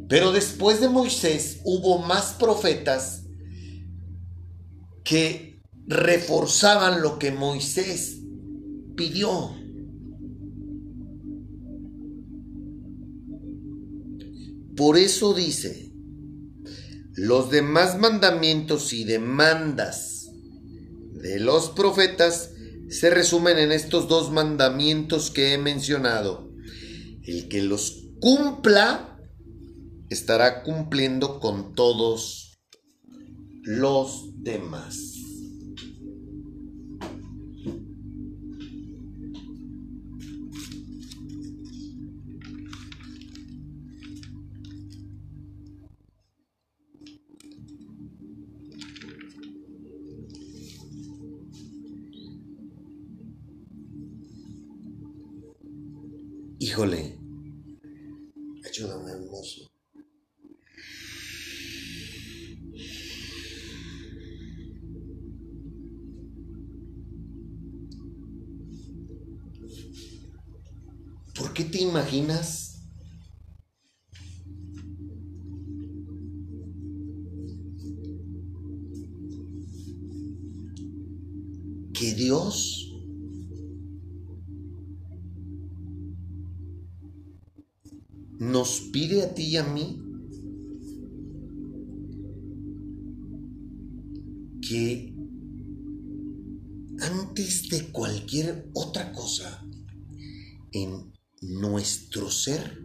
[0.09, 3.25] Pero después de Moisés hubo más profetas
[5.05, 8.21] que reforzaban lo que Moisés
[8.97, 9.55] pidió.
[14.79, 15.91] Por eso dice,
[17.15, 20.31] los demás mandamientos y demandas
[21.15, 22.51] de los profetas
[22.89, 26.49] se resumen en estos dos mandamientos que he mencionado.
[27.25, 29.19] El que los cumpla
[30.11, 32.61] estará cumpliendo con todos
[33.65, 35.18] los demás.
[56.61, 57.17] Híjole.
[58.67, 59.71] Ayúdame, hermoso.
[71.37, 72.68] ¿Por qué te imaginas
[89.39, 90.03] y a mí
[94.61, 95.15] que
[97.01, 99.65] antes de cualquier otra cosa
[100.73, 102.83] en nuestro ser,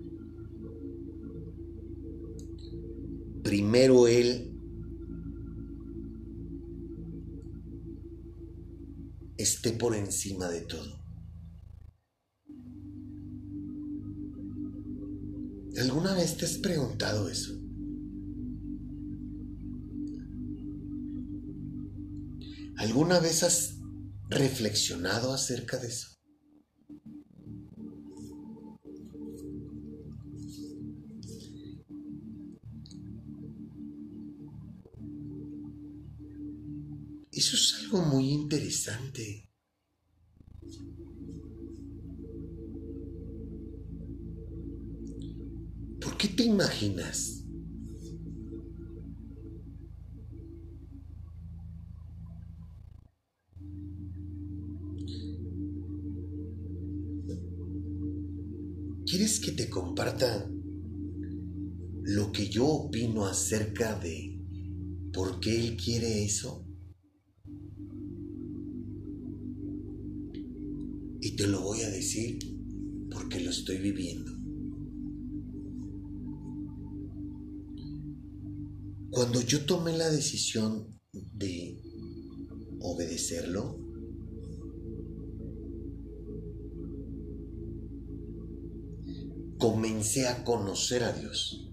[3.44, 4.54] primero Él
[9.38, 10.93] esté por encima de todo.
[16.44, 17.54] Te has preguntado eso?
[22.76, 23.78] ¿Alguna vez has
[24.28, 26.10] reflexionado acerca de eso?
[37.32, 39.53] Eso es algo muy interesante.
[46.44, 47.46] Te imaginas?
[59.06, 60.50] ¿Quieres que te comparta
[62.04, 64.38] lo que yo opino acerca de
[65.14, 66.68] por qué él quiere eso?
[71.22, 72.38] Y te lo voy a decir
[73.10, 74.33] porque lo estoy viviendo.
[79.14, 81.80] Cuando yo tomé la decisión de
[82.80, 83.78] obedecerlo,
[89.60, 91.70] comencé a conocer a Dios.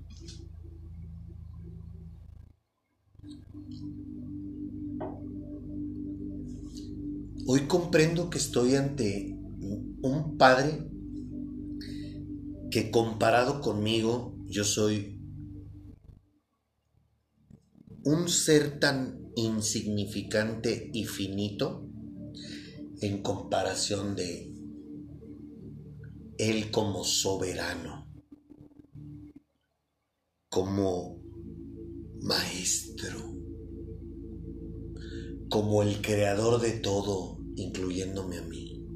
[7.46, 9.34] Hoy comprendo que estoy ante
[10.02, 10.86] un padre
[12.70, 15.19] que comparado conmigo yo soy
[18.04, 21.86] un ser tan insignificante y finito
[23.00, 24.54] en comparación de
[26.38, 28.10] él como soberano,
[30.48, 31.22] como
[32.22, 33.36] maestro,
[35.50, 38.86] como el creador de todo, incluyéndome a mí.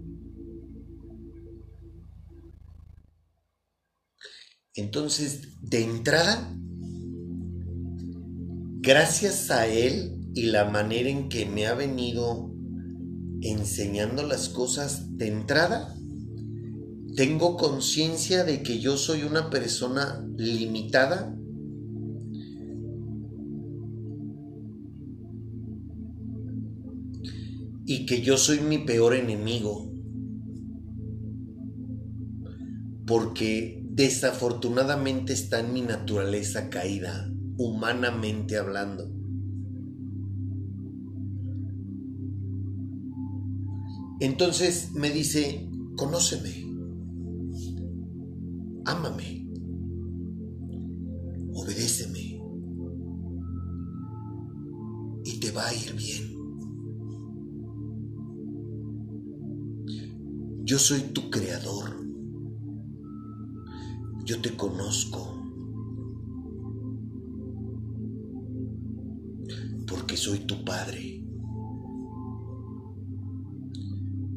[4.74, 6.56] Entonces, de entrada,
[8.84, 12.52] gracias a Él y la manera en que me ha venido
[13.40, 15.94] enseñando las cosas de entrada,
[17.16, 21.34] tengo conciencia de que yo soy una persona limitada
[27.86, 29.90] y que yo soy mi peor enemigo.
[33.06, 39.10] Porque desafortunadamente está en mi naturaleza caída, humanamente hablando.
[44.20, 46.50] Entonces me dice, conóceme,
[48.84, 49.48] ámame,
[51.52, 52.40] obedéceme
[55.24, 56.34] y te va a ir bien.
[60.66, 62.02] Yo soy tu creador.
[64.24, 65.43] Yo te conozco.
[70.24, 71.22] Soy tu padre.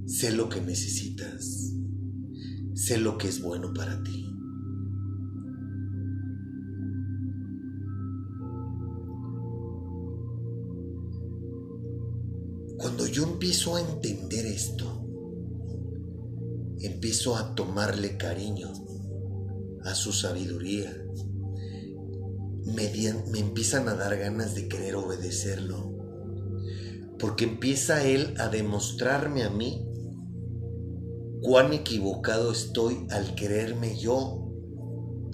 [0.05, 1.73] Sé lo que necesitas.
[2.73, 4.29] Sé lo que es bueno para ti.
[12.77, 15.07] Cuando yo empiezo a entender esto,
[16.81, 18.73] empiezo a tomarle cariño
[19.85, 21.06] a su sabiduría.
[22.67, 22.91] Me,
[23.39, 25.95] empiezan a dar ganas de querer obedecerlo.
[27.17, 29.87] Porque empieza él a demostrarme a mí
[31.41, 34.43] cuán equivocado estoy al quererme yo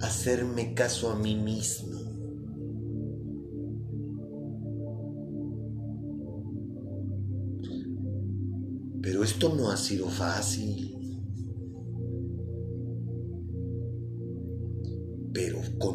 [0.00, 1.94] hacerme caso a mí mismo.
[9.02, 10.83] Pero esto no ha sido fácil.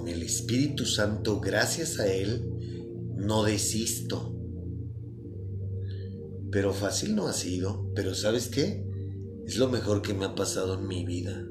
[0.07, 4.36] El Espíritu Santo, gracias a Él, no desisto.
[6.51, 7.91] Pero fácil no ha sido.
[7.93, 8.86] Pero ¿sabes qué?
[9.45, 11.45] Es lo mejor que me ha pasado en mi vida.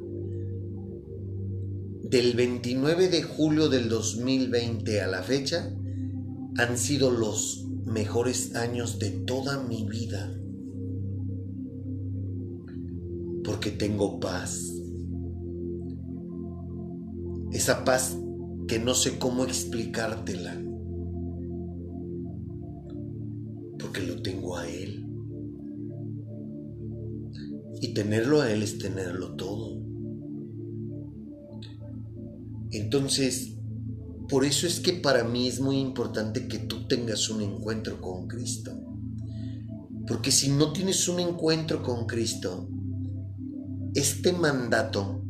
[2.03, 5.75] Del 29 de julio del 2020 a la fecha,
[6.57, 10.35] han sido los mejores años de toda mi vida.
[13.45, 14.78] Porque tengo paz.
[17.53, 18.17] Esa paz
[18.67, 20.55] que no sé cómo explicártela.
[23.79, 25.07] Porque lo tengo a Él.
[27.81, 29.81] Y tenerlo a Él es tenerlo todo.
[32.71, 33.57] Entonces,
[34.29, 38.29] por eso es que para mí es muy importante que tú tengas un encuentro con
[38.29, 38.73] Cristo.
[40.07, 42.69] Porque si no tienes un encuentro con Cristo,
[43.95, 45.23] este mandato,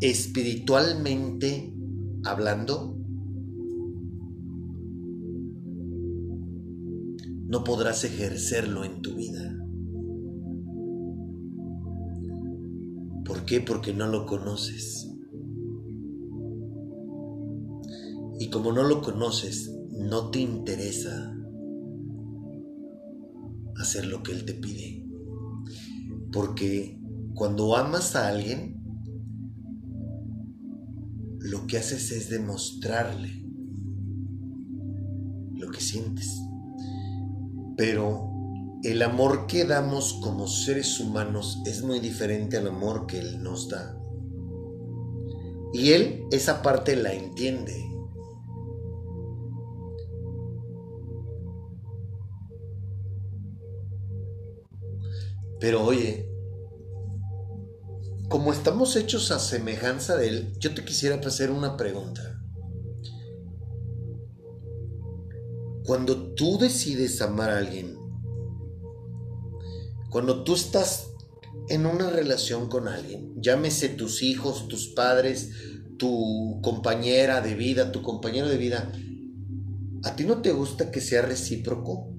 [0.00, 1.74] espiritualmente
[2.24, 2.96] hablando,
[7.46, 9.56] no podrás ejercerlo en tu vida.
[13.24, 13.60] ¿Por qué?
[13.60, 15.08] Porque no lo conoces.
[18.38, 21.36] Y como no lo conoces, no te interesa
[23.76, 25.06] hacer lo que Él te pide.
[26.32, 26.98] Porque
[27.34, 28.79] cuando amas a alguien,
[31.70, 33.44] que haces es demostrarle
[35.54, 36.42] lo que sientes.
[37.76, 38.28] Pero
[38.82, 43.68] el amor que damos como seres humanos es muy diferente al amor que Él nos
[43.68, 43.96] da.
[45.72, 47.86] Y Él esa parte la entiende.
[55.60, 56.28] Pero oye,
[58.30, 62.40] como estamos hechos a semejanza de Él, yo te quisiera hacer una pregunta.
[65.84, 67.98] Cuando tú decides amar a alguien,
[70.10, 71.08] cuando tú estás
[71.68, 75.50] en una relación con alguien, llámese tus hijos, tus padres,
[75.98, 78.92] tu compañera de vida, tu compañero de vida,
[80.04, 82.14] ¿a ti no te gusta que sea recíproco?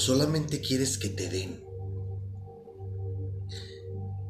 [0.00, 1.60] Solamente quieres que te den?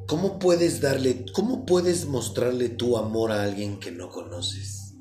[0.07, 4.97] ¿Cómo puedes darle, cómo puedes mostrarle tu amor a alguien que no conoces?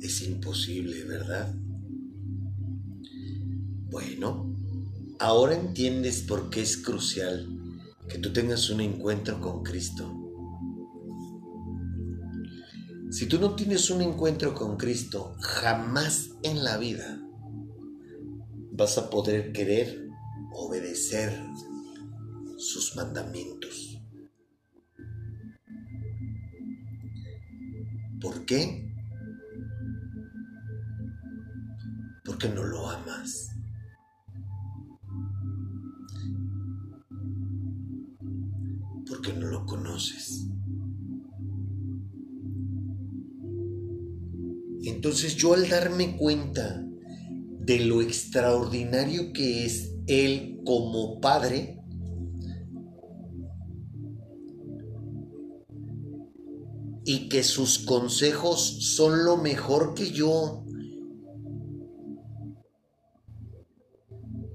[0.00, 1.52] Es imposible, ¿verdad?
[3.90, 4.54] Bueno,
[5.18, 7.48] ahora entiendes por qué es crucial
[8.08, 10.16] que tú tengas un encuentro con Cristo.
[13.10, 17.20] Si tú no tienes un encuentro con Cristo, jamás en la vida
[18.80, 20.08] vas a poder querer
[20.54, 21.38] obedecer
[22.56, 24.00] sus mandamientos.
[28.22, 28.90] ¿Por qué?
[32.24, 33.50] Porque no lo amas.
[39.06, 40.46] Porque no lo conoces.
[44.84, 46.89] Entonces yo al darme cuenta
[47.70, 51.80] de lo extraordinario que es Él como Padre,
[57.04, 58.60] y que sus consejos
[58.96, 60.64] son lo mejor que yo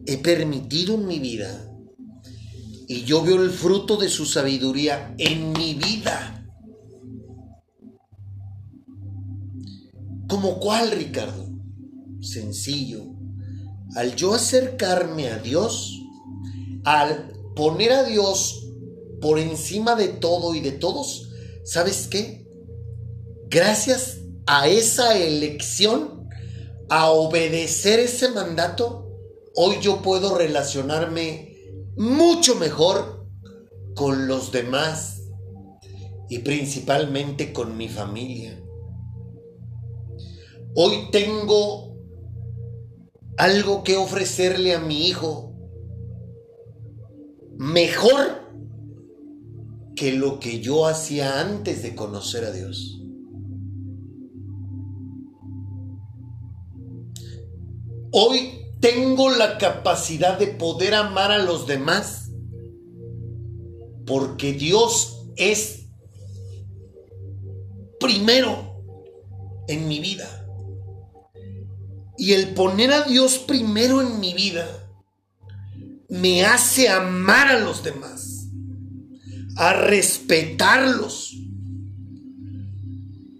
[0.05, 1.71] he permitido en mi vida.
[2.89, 6.45] Y yo veo el fruto de su sabiduría en mi vida.
[10.27, 11.44] ¿Como cuál, Ricardo?
[12.25, 13.03] Sencillo.
[13.95, 16.01] Al yo acercarme a Dios,
[16.83, 18.67] al poner a Dios
[19.21, 21.29] por encima de todo y de todos,
[21.63, 22.47] ¿sabes qué?
[23.47, 26.27] Gracias a esa elección,
[26.89, 29.05] a obedecer ese mandato,
[29.55, 31.55] hoy yo puedo relacionarme
[31.95, 33.27] mucho mejor
[33.95, 35.21] con los demás
[36.29, 38.61] y principalmente con mi familia.
[40.75, 41.84] Hoy tengo
[43.37, 45.53] algo que ofrecerle a mi hijo
[47.57, 48.45] mejor
[49.95, 53.01] que lo que yo hacía antes de conocer a Dios.
[58.11, 62.31] Hoy tengo la capacidad de poder amar a los demás
[64.05, 65.87] porque Dios es
[67.99, 68.83] primero
[69.67, 70.44] en mi vida.
[72.17, 74.67] Y el poner a Dios primero en mi vida
[76.09, 78.47] me hace amar a los demás,
[79.57, 81.35] a respetarlos,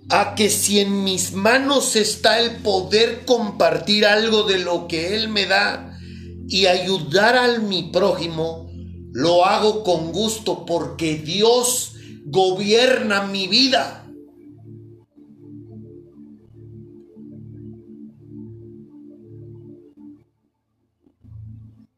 [0.09, 5.29] a que si en mis manos está el poder compartir algo de lo que Él
[5.29, 5.97] me da
[6.47, 8.69] y ayudar al mi prójimo,
[9.13, 11.93] lo hago con gusto porque Dios
[12.25, 14.04] gobierna mi vida.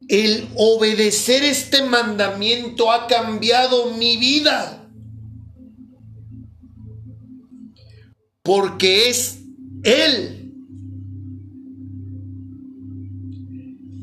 [0.08, 4.90] El obedecer este mandamiento ha cambiado mi vida.
[8.42, 9.40] Porque es
[9.84, 10.38] Él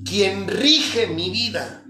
[0.05, 1.85] quien rige mi vida.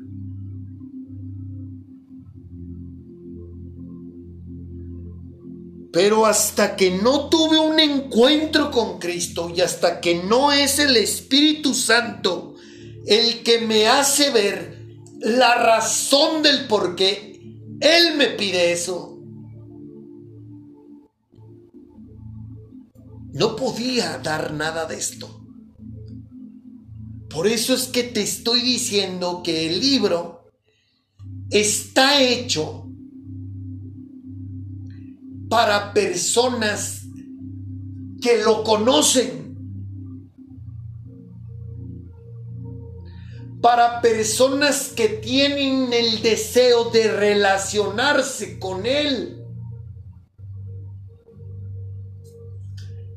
[5.92, 10.96] Pero hasta que no tuve un encuentro con Cristo y hasta que no es el
[10.96, 12.53] Espíritu Santo
[13.06, 14.74] el que me hace ver
[15.20, 17.40] la razón del por qué
[17.80, 19.18] Él me pide eso.
[23.32, 25.44] No podía dar nada de esto.
[27.28, 30.52] Por eso es que te estoy diciendo que el libro
[31.50, 32.88] está hecho
[35.48, 37.02] para personas
[38.22, 39.43] que lo conocen
[43.64, 49.42] para personas que tienen el deseo de relacionarse con Él.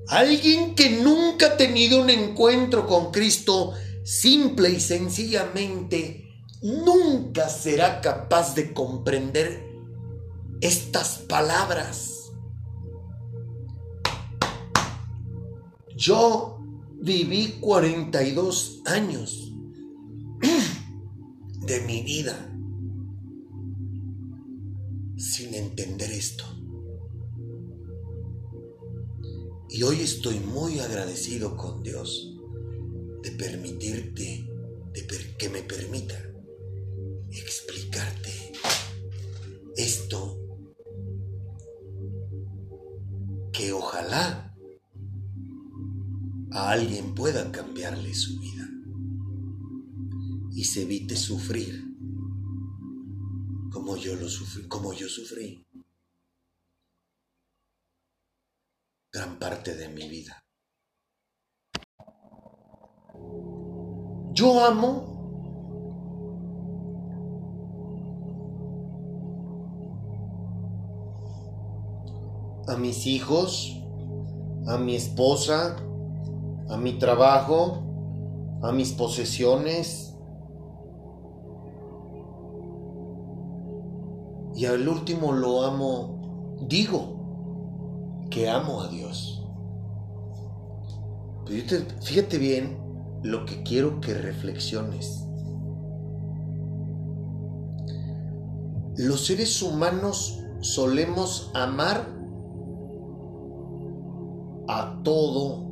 [0.08, 3.74] Alguien que nunca ha tenido un encuentro con Cristo,
[4.06, 6.30] simple y sencillamente,
[6.62, 9.62] nunca será capaz de comprender
[10.62, 12.32] estas palabras.
[15.94, 16.62] Yo
[17.02, 19.47] viví 42 años
[21.68, 22.34] de mi vida
[25.18, 26.46] sin entender esto.
[29.70, 32.34] Y hoy estoy muy agradecido con Dios
[33.22, 34.50] de permitirte,
[34.94, 35.08] de
[35.38, 36.16] que me permita
[37.32, 38.54] explicarte
[39.76, 40.40] esto
[43.52, 44.56] que ojalá
[46.52, 48.57] a alguien pueda cambiarle su vida
[50.58, 51.86] y se evite sufrir
[53.72, 55.64] como yo lo sufrí, como yo sufrí
[59.14, 60.44] gran parte de mi vida.
[64.34, 65.16] Yo amo
[72.68, 73.80] a mis hijos,
[74.66, 75.78] a mi esposa,
[76.68, 80.07] a mi trabajo, a mis posesiones,
[84.58, 89.46] Y al último lo amo, digo que amo a Dios.
[91.46, 92.76] Pero fíjate bien
[93.22, 95.24] lo que quiero que reflexiones.
[98.98, 102.08] Los seres humanos solemos amar
[104.68, 105.68] a todo,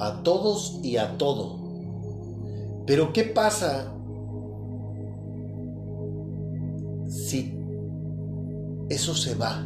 [0.00, 1.58] a todos y a todo.
[2.86, 3.92] Pero ¿qué pasa
[7.06, 7.57] si
[8.88, 9.64] eso se va.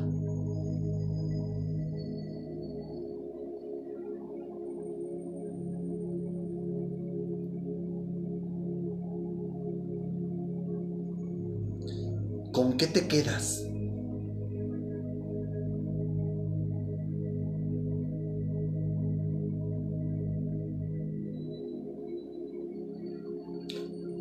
[12.53, 13.67] ¿Con qué te quedas?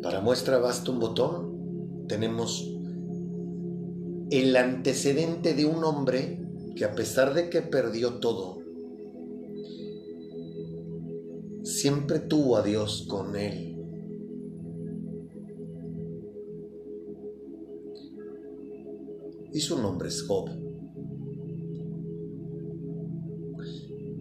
[0.02, 2.06] Para muestra basta un botón.
[2.08, 2.68] Tenemos
[4.32, 6.38] el antecedente de un hombre
[6.74, 8.62] que a pesar de que perdió todo,
[11.62, 13.78] siempre tuvo a Dios con él.
[19.52, 20.48] Y su nombre es Job.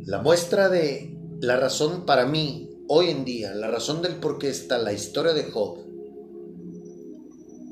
[0.05, 4.49] La muestra de la razón para mí, hoy en día, la razón del por qué
[4.49, 5.77] está la historia de Job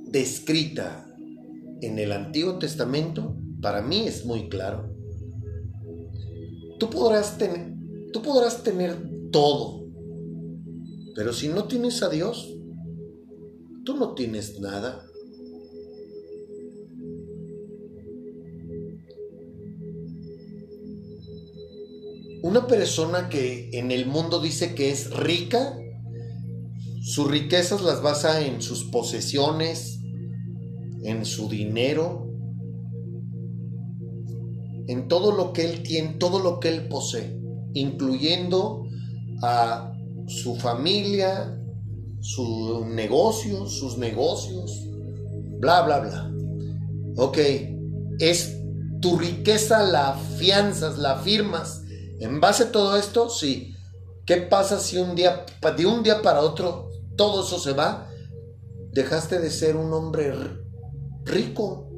[0.05, 1.08] descrita
[1.81, 4.93] en el Antiguo Testamento, para mí es muy claro.
[6.79, 7.73] Tú podrás tener,
[8.13, 8.95] tú podrás tener
[9.31, 9.85] todo,
[11.15, 12.53] pero si no tienes a Dios,
[13.83, 15.09] tú no tienes nada.
[22.41, 25.77] una persona que en el mundo dice que es rica,
[27.01, 29.98] sus riquezas las basa en sus posesiones,
[31.03, 32.27] en su dinero,
[34.87, 37.39] en todo lo que él tiene, todo lo que él posee,
[37.73, 38.85] incluyendo
[39.41, 39.93] a
[40.27, 41.55] su familia,
[42.21, 44.87] su negocio, sus negocios,
[45.59, 46.31] bla, bla, bla.
[47.17, 47.37] Ok,
[48.19, 48.57] es
[49.01, 51.83] tu riqueza la afianzas, la firmas.
[52.19, 53.75] En base a todo esto, sí.
[54.25, 55.45] ¿Qué pasa si un día,
[55.77, 58.07] de un día para otro, todo eso se va?
[58.91, 60.33] Dejaste de ser un hombre
[61.29, 61.88] rico.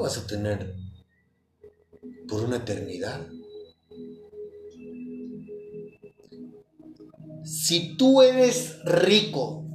[0.00, 0.74] Vas a tener
[2.28, 3.26] por una eternidad.
[7.44, 9.66] Si tú eres rico,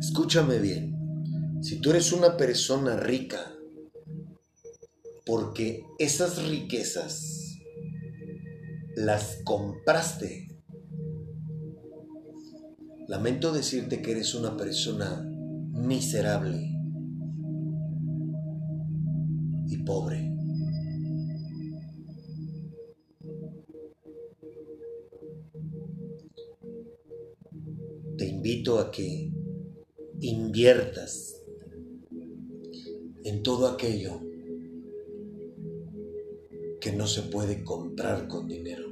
[0.00, 3.54] escúchame bien, si tú eres una persona rica,
[5.24, 7.58] porque esas riquezas
[8.96, 10.48] las compraste,
[13.06, 15.29] lamento decirte que eres una persona
[15.72, 16.76] miserable
[19.66, 20.30] y pobre.
[28.16, 29.32] Te invito a que
[30.20, 31.42] inviertas
[33.24, 34.20] en todo aquello
[36.80, 38.89] que no se puede comprar con dinero.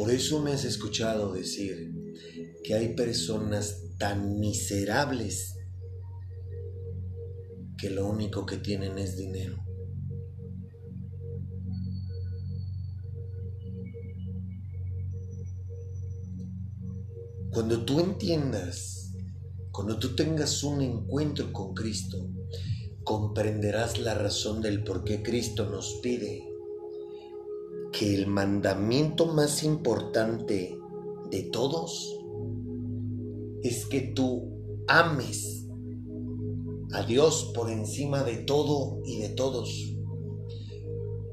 [0.00, 1.92] Por eso me has escuchado decir
[2.64, 5.58] que hay personas tan miserables
[7.76, 9.62] que lo único que tienen es dinero.
[17.52, 19.12] Cuando tú entiendas,
[19.70, 22.26] cuando tú tengas un encuentro con Cristo,
[23.04, 26.49] comprenderás la razón del por qué Cristo nos pide
[28.00, 30.74] que el mandamiento más importante
[31.30, 32.18] de todos
[33.62, 35.66] es que tú ames
[36.94, 39.92] a Dios por encima de todo y de todos.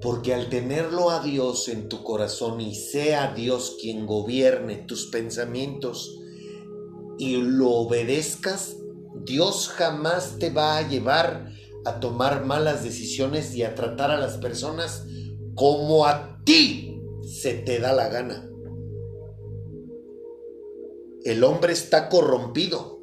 [0.01, 6.19] Porque al tenerlo a Dios en tu corazón y sea Dios quien gobierne tus pensamientos
[7.17, 8.75] y lo obedezcas,
[9.23, 11.49] Dios jamás te va a llevar
[11.85, 15.05] a tomar malas decisiones y a tratar a las personas
[15.55, 18.49] como a ti se te da la gana.
[21.25, 23.01] El hombre está corrompido.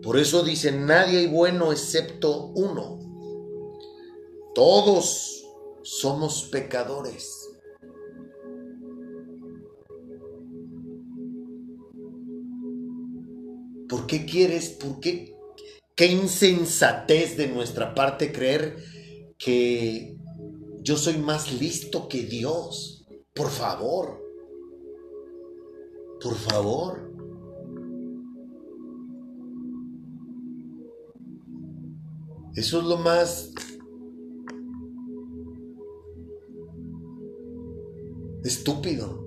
[0.00, 3.00] Por eso dice, nadie hay bueno excepto uno.
[4.54, 5.44] Todos
[5.82, 7.48] somos pecadores.
[13.88, 15.36] ¿Por qué quieres, por qué,
[15.96, 18.76] qué insensatez de nuestra parte creer
[19.36, 20.19] que
[20.82, 23.06] yo soy más listo que Dios.
[23.34, 24.20] Por favor.
[26.22, 27.10] Por favor.
[32.56, 33.52] Eso es lo más
[38.44, 39.26] estúpido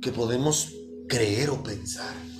[0.00, 0.72] que podemos
[1.08, 2.33] creer o pensar.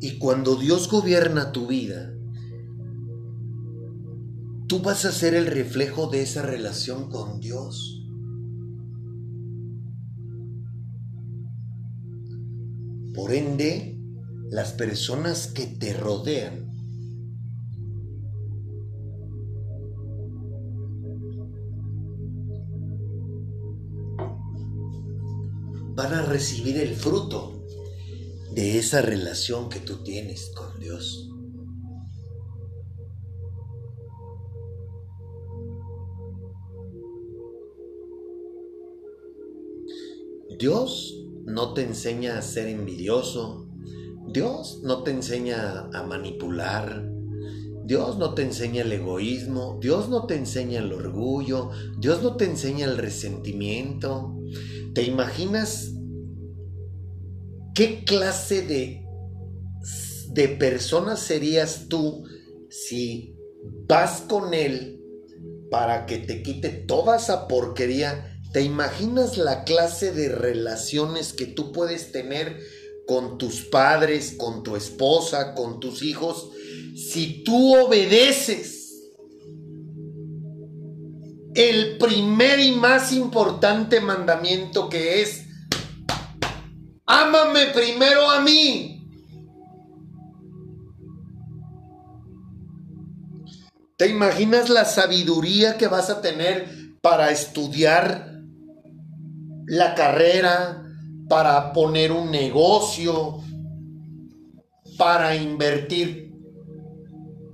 [0.00, 2.12] Y cuando Dios gobierna tu vida,
[4.66, 8.02] tú vas a ser el reflejo de esa relación con Dios.
[13.14, 13.98] Por ende,
[14.50, 16.64] las personas que te rodean
[25.94, 27.63] van a recibir el fruto
[28.54, 31.28] de esa relación que tú tienes con Dios.
[40.56, 43.68] Dios no te enseña a ser envidioso.
[44.28, 47.10] Dios no te enseña a manipular.
[47.84, 52.46] Dios no te enseña el egoísmo, Dios no te enseña el orgullo, Dios no te
[52.46, 54.38] enseña el resentimiento.
[54.94, 55.93] ¿Te imaginas
[57.74, 59.06] qué clase de,
[60.30, 62.24] de persona serías tú
[62.70, 63.36] si
[63.86, 65.00] vas con Él
[65.70, 68.40] para que te quite toda esa porquería?
[68.52, 72.58] ¿Te imaginas la clase de relaciones que tú puedes tener
[73.06, 76.50] con tus padres, con tu esposa, con tus hijos?
[76.94, 79.12] si tú obedeces
[81.54, 85.43] el primer y más importante mandamiento que es,
[87.22, 88.90] ámame primero a mí.
[93.96, 98.42] ¿Te imaginas la sabiduría que vas a tener para estudiar
[99.66, 100.82] la carrera,
[101.28, 103.40] para poner un negocio,
[104.96, 106.32] para invertir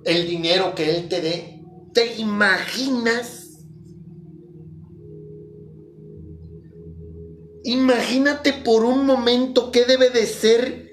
[0.05, 1.63] el dinero que Él te dé.
[1.93, 3.40] ¿Te imaginas?
[7.65, 10.91] Imagínate por un momento qué debe de ser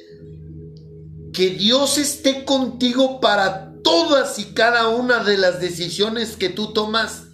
[1.34, 7.28] que Dios esté contigo para todas y cada una de las decisiones que tú tomas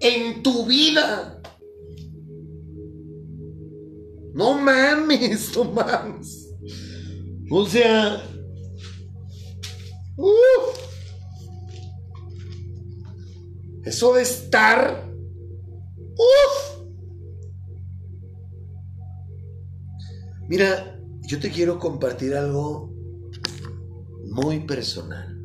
[0.00, 1.40] en tu vida.
[4.34, 6.48] No mames, no mames.
[7.50, 8.20] O sea,
[13.84, 15.06] eso de estar...
[16.16, 16.73] ¡Uf!
[20.46, 22.92] Mira, yo te quiero compartir algo
[24.26, 25.42] muy personal.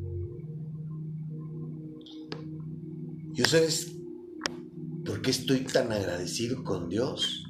[3.32, 3.95] ¿Yo sabes
[5.06, 7.45] por qué estoy tan agradecido con Dios?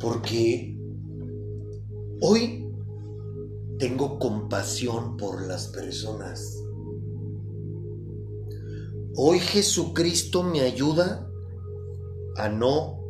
[0.00, 0.76] Porque
[2.20, 2.68] hoy
[3.78, 6.60] tengo compasión por las personas.
[9.14, 11.30] Hoy Jesucristo me ayuda
[12.36, 13.03] a no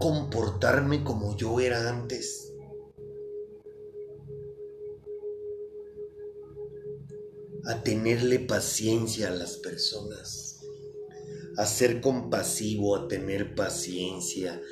[0.00, 2.54] comportarme como yo era antes.
[7.66, 10.58] A tenerle paciencia a las personas.
[11.58, 14.62] A ser compasivo, a tener paciencia.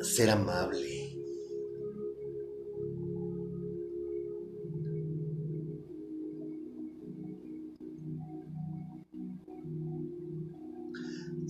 [0.00, 1.07] A ser amable.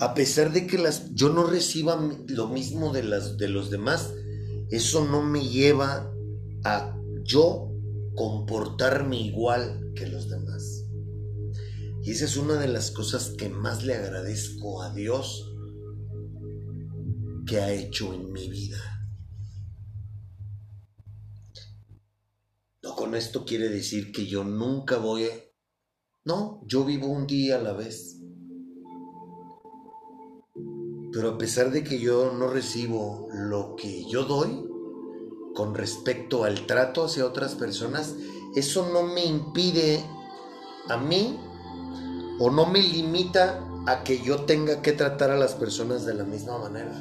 [0.01, 4.15] A pesar de que las, yo no reciba lo mismo de, las, de los demás,
[4.71, 6.13] eso no me lleva
[6.65, 7.73] a yo
[8.15, 10.85] comportarme igual que los demás.
[12.03, 15.53] Y esa es una de las cosas que más le agradezco a Dios
[17.47, 18.79] que ha hecho en mi vida.
[22.83, 25.29] No con esto quiere decir que yo nunca voy a...
[26.25, 28.18] No, yo vivo un día a la vez.
[31.19, 34.65] Pero a pesar de que yo no recibo lo que yo doy
[35.53, 38.15] con respecto al trato hacia otras personas,
[38.55, 40.01] eso no me impide
[40.89, 41.37] a mí
[42.39, 46.23] o no me limita a que yo tenga que tratar a las personas de la
[46.23, 46.95] misma manera.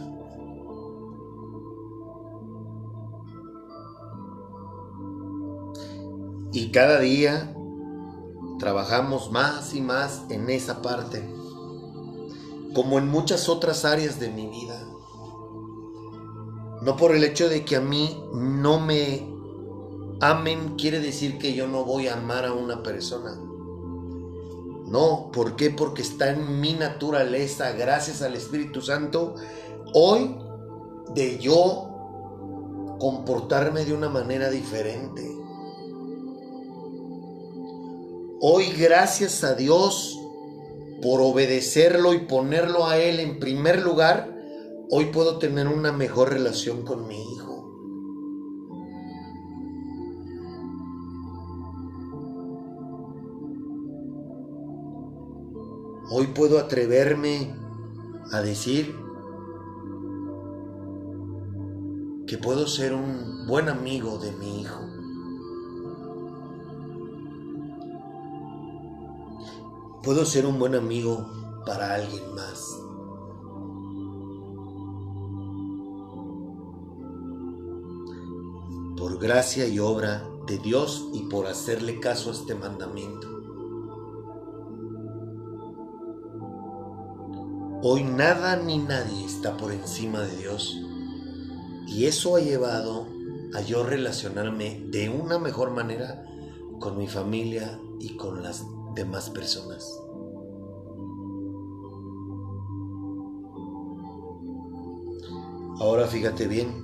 [6.53, 7.53] Y cada día
[8.57, 11.36] trabajamos más y más en esa parte
[12.77, 14.79] como en muchas otras áreas de mi vida.
[16.83, 19.27] No por el hecho de que a mí no me
[20.21, 23.35] amen quiere decir que yo no voy a amar a una persona.
[24.85, 25.71] No, ¿por qué?
[25.71, 29.33] Porque está en mi naturaleza, gracias al Espíritu Santo,
[29.95, 30.37] hoy
[31.15, 31.89] de yo
[32.99, 35.27] comportarme de una manera diferente.
[38.39, 40.16] Hoy, gracias a Dios,
[41.01, 44.33] por obedecerlo y ponerlo a Él en primer lugar,
[44.89, 47.57] hoy puedo tener una mejor relación con mi hijo.
[56.09, 57.53] Hoy puedo atreverme
[58.31, 58.95] a decir
[62.25, 64.86] que puedo ser un buen amigo de mi hijo.
[70.07, 71.29] Puedo ser un buen amigo
[71.65, 72.79] para alguien más.
[78.95, 83.27] Por gracia y obra de Dios y por hacerle caso a este mandamiento.
[87.83, 90.73] Hoy nada ni nadie está por encima de Dios
[91.85, 93.07] y eso ha llevado
[93.53, 96.23] a yo relacionarme de una mejor manera
[96.79, 98.63] con mi familia y con las
[98.97, 100.01] demás personas.
[105.79, 106.83] Ahora fíjate bien,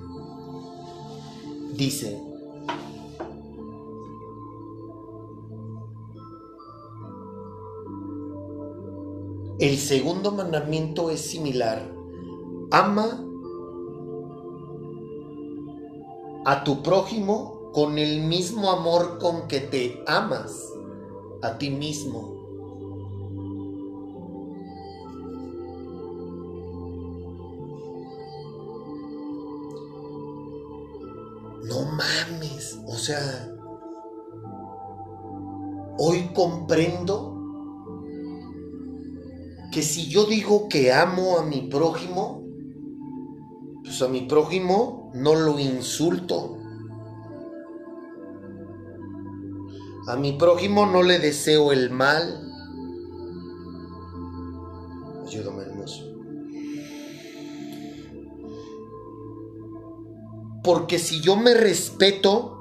[1.76, 2.22] dice,
[9.58, 11.82] el segundo mandamiento es similar,
[12.70, 13.20] ama
[16.46, 20.73] a tu prójimo con el mismo amor con que te amas
[21.44, 22.42] a ti mismo.
[31.64, 33.54] No mames, o sea,
[35.98, 37.32] hoy comprendo
[39.70, 42.42] que si yo digo que amo a mi prójimo,
[43.82, 46.53] pues a mi prójimo no lo insulto.
[50.06, 52.52] A mi prójimo no le deseo el mal.
[55.26, 56.04] Ayúdame, hermoso.
[60.62, 62.60] Porque si yo me respeto,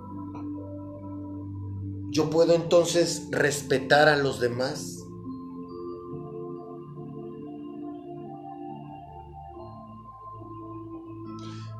[2.11, 4.99] yo puedo entonces respetar a los demás.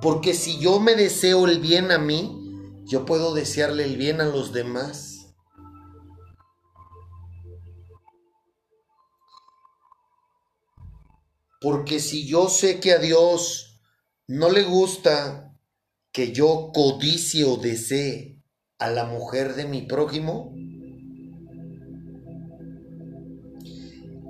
[0.02, 4.26] Porque si yo me deseo el bien a mí, yo puedo desearle el bien a
[4.26, 5.13] los demás.
[11.64, 13.80] Porque si yo sé que a Dios
[14.28, 15.58] no le gusta
[16.12, 18.44] que yo codicie o desee
[18.80, 20.54] a la mujer de mi prójimo,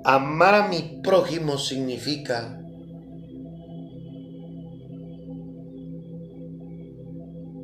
[0.04, 2.62] amar a mi prójimo significa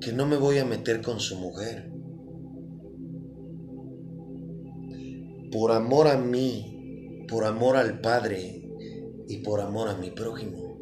[0.01, 1.93] que no me voy a meter con su mujer.
[5.53, 8.60] Por amor a mí, por amor al Padre
[9.31, 10.77] y por amor a mi prójimo.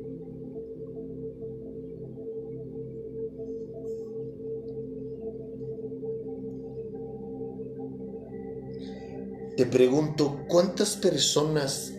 [9.55, 11.95] Te pregunto, ¿cuántas personas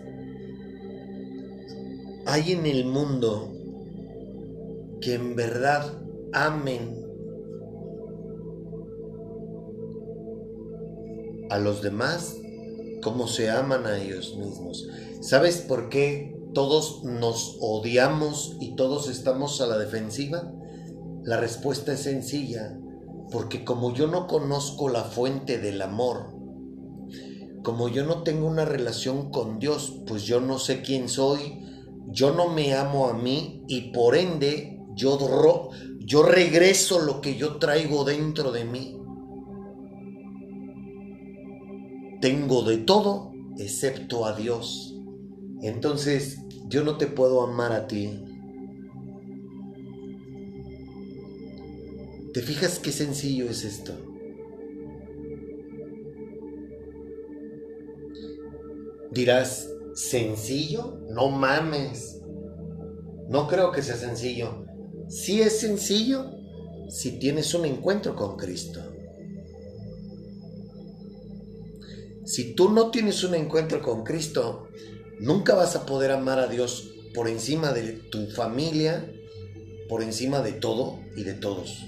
[2.26, 3.54] hay en el mundo
[5.02, 6.02] que en verdad
[6.34, 6.96] amen
[11.52, 12.36] a los demás
[13.04, 14.88] como se aman a ellos mismos.
[15.22, 20.52] ¿Sabes por qué todos nos odiamos y todos estamos a la defensiva?
[21.24, 22.80] La respuesta es sencilla,
[23.32, 26.36] porque como yo no conozco la fuente del amor,
[27.64, 31.60] como yo no tengo una relación con Dios, pues yo no sé quién soy,
[32.08, 35.18] yo no me amo a mí y por ende yo,
[36.00, 39.00] yo regreso lo que yo traigo dentro de mí.
[42.22, 44.89] tengo de todo excepto a Dios.
[45.62, 48.24] Entonces yo no te puedo amar a ti.
[52.34, 53.94] ¿Te fijas qué sencillo es esto?
[59.12, 61.00] Dirás, ¿sencillo?
[61.10, 62.22] No mames.
[63.28, 64.66] No creo que sea sencillo.
[65.08, 66.32] Sí es sencillo
[66.90, 68.82] si tienes un encuentro con Cristo.
[72.26, 74.68] Si tú no tienes un encuentro con Cristo,
[75.20, 79.12] nunca vas a poder amar a Dios por encima de tu familia,
[79.88, 81.86] por encima de todo y de todos.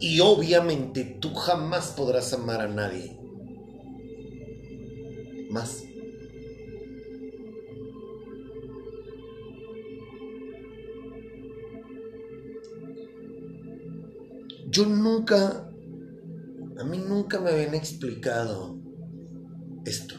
[0.00, 3.18] Y obviamente tú jamás podrás amar a nadie.
[5.50, 5.84] Más.
[14.70, 15.68] Yo nunca
[16.78, 18.77] a mí nunca me habían explicado
[19.88, 20.14] esto.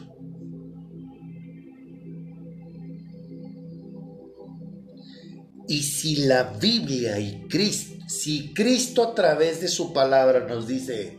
[5.68, 11.18] Y si la Biblia y Cristo, si Cristo a través de su palabra nos dice,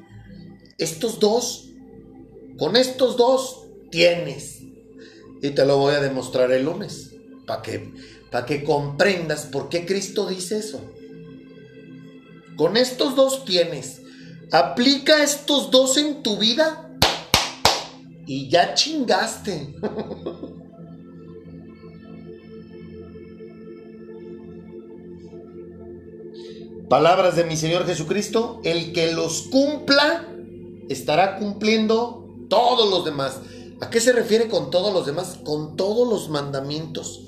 [0.77, 1.69] estos dos,
[2.57, 4.59] con estos dos tienes,
[5.41, 7.15] y te lo voy a demostrar el lunes,
[7.47, 7.93] para que,
[8.29, 10.81] para que comprendas por qué Cristo dice eso.
[12.57, 14.01] Con estos dos tienes.
[14.51, 16.90] Aplica estos dos en tu vida
[18.31, 19.75] y ya chingaste.
[26.87, 30.33] Palabras de mi Señor Jesucristo, el que los cumpla
[30.87, 33.41] estará cumpliendo todos los demás.
[33.81, 35.37] ¿A qué se refiere con todos los demás?
[35.43, 37.27] Con todos los mandamientos.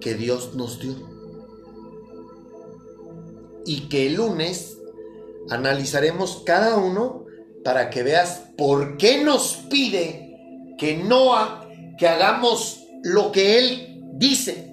[0.00, 0.96] que Dios nos dio.
[3.64, 4.78] Y que el lunes
[5.48, 7.21] analizaremos cada uno
[7.64, 11.32] para que veas por qué nos pide que no
[11.98, 14.70] que hagamos lo que él dice.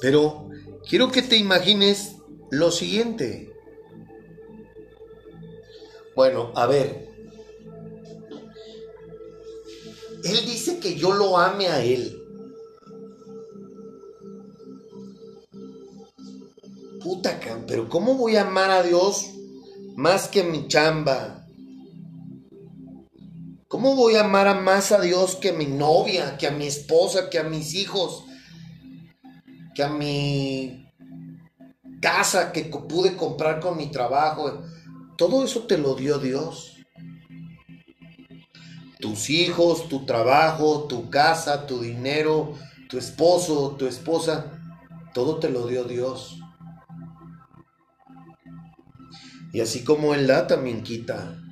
[0.00, 0.50] Pero
[0.88, 2.16] quiero que te imagines
[2.50, 3.52] lo siguiente.
[6.14, 7.08] Bueno, a ver.
[10.24, 12.15] Él dice que yo lo ame a él.
[17.06, 17.38] Puta,
[17.68, 19.30] pero ¿cómo voy a amar a Dios
[19.94, 21.46] más que mi chamba?
[23.68, 26.66] ¿Cómo voy a amar a más a Dios que a mi novia, que a mi
[26.66, 28.24] esposa, que a mis hijos?
[29.76, 30.90] que a mi
[32.00, 34.64] casa que pude comprar con mi trabajo.
[35.16, 36.76] Todo eso te lo dio Dios.
[38.98, 42.54] Tus hijos, tu trabajo, tu casa, tu dinero,
[42.88, 44.58] tu esposo, tu esposa,
[45.14, 46.40] todo te lo dio Dios.
[49.52, 51.42] Y así como Él da, también quita.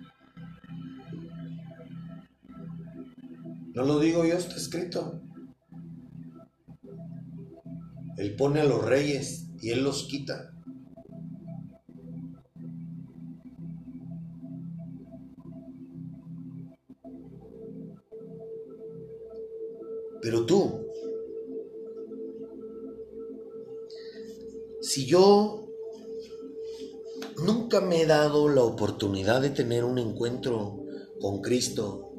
[3.74, 5.20] No lo digo yo, está escrito.
[8.16, 10.52] Él pone a los reyes y Él los quita.
[20.22, 20.86] Pero tú,
[24.80, 25.53] si yo
[27.74, 30.84] nunca me he dado la oportunidad de tener un encuentro
[31.20, 32.12] con Cristo,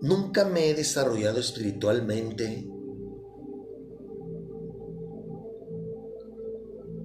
[0.00, 2.68] nunca me he desarrollado espiritualmente,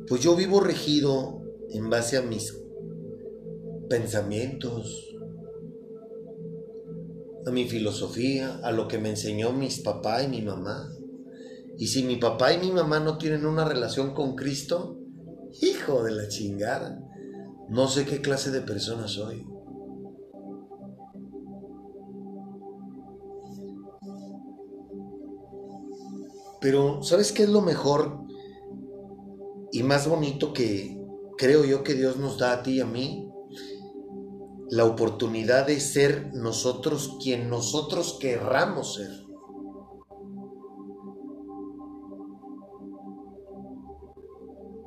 [0.07, 2.55] Pues yo vivo regido en base a mis
[3.89, 5.15] pensamientos,
[7.47, 10.95] a mi filosofía, a lo que me enseñó mis papá y mi mamá.
[11.79, 14.99] Y si mi papá y mi mamá no tienen una relación con Cristo,
[15.59, 17.04] hijo de la chingada,
[17.69, 19.47] no sé qué clase de persona soy.
[26.61, 28.25] Pero, ¿sabes qué es lo mejor
[29.71, 30.97] y más bonito que
[31.37, 33.29] creo yo que Dios nos da a ti y a mí,
[34.69, 39.11] la oportunidad de ser nosotros quien nosotros querramos ser.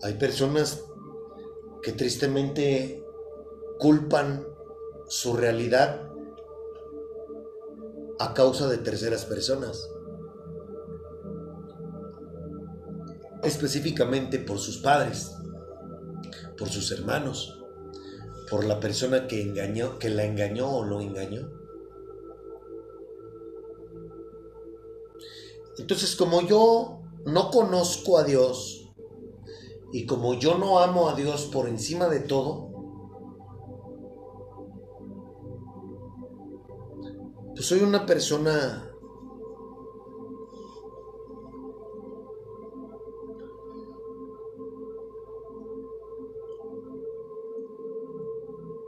[0.02, 0.82] Hay personas
[1.82, 3.04] que tristemente
[3.78, 4.46] culpan
[5.08, 6.10] su realidad
[8.18, 9.88] a causa de terceras personas.
[13.42, 15.34] específicamente por sus padres,
[16.56, 17.58] por sus hermanos,
[18.50, 21.50] por la persona que engañó, que la engañó o lo engañó.
[25.78, 28.77] Entonces, como yo no conozco a Dios
[29.92, 32.68] y como yo no amo a Dios por encima de todo,
[37.54, 38.88] pues soy una persona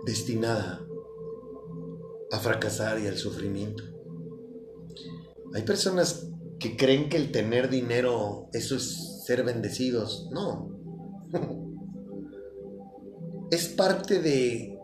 [0.05, 0.87] destinada
[2.31, 3.85] a fracasar y al sufrimiento.
[5.55, 10.29] Hay personas que creen que el tener dinero, eso es ser bendecidos.
[10.31, 10.80] No.
[13.51, 14.79] ¿Es parte de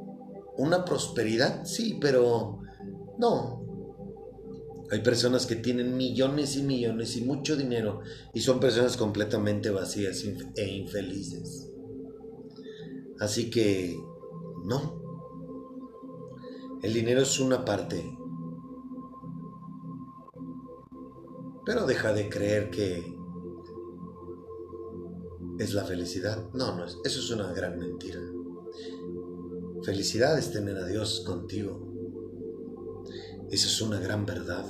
[0.57, 1.65] una prosperidad?
[1.65, 2.61] Sí, pero
[3.19, 3.65] no.
[4.91, 8.01] Hay personas que tienen millones y millones y mucho dinero
[8.33, 10.25] y son personas completamente vacías
[10.55, 11.73] e infelices.
[13.19, 13.97] Así que,
[14.65, 15.03] no.
[16.83, 18.17] El dinero es una parte.
[21.65, 23.16] Pero deja de creer que
[25.59, 26.45] es la felicidad.
[26.53, 26.97] No, no es.
[27.05, 28.21] Eso es una gran mentira.
[29.83, 31.93] Felicidad es tener a Dios contigo.
[33.51, 34.65] Eso es una gran verdad.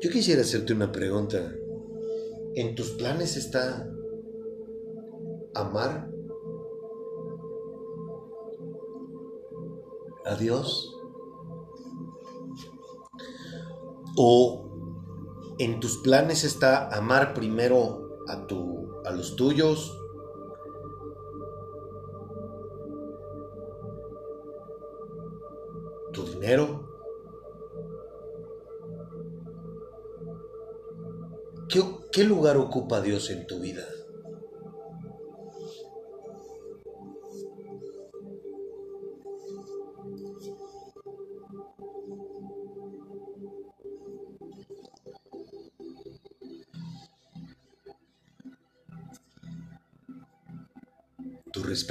[0.00, 1.54] Yo quisiera hacerte una pregunta.
[2.54, 3.90] ¿En tus planes está
[5.54, 6.13] amar
[10.24, 10.96] a Dios?
[14.16, 14.68] ¿O
[15.58, 20.00] en tus planes está amar primero a, tu, a los tuyos?
[26.12, 26.94] ¿Tu dinero?
[32.14, 33.84] ¿Qué lugar ocupa Dios en tu vida?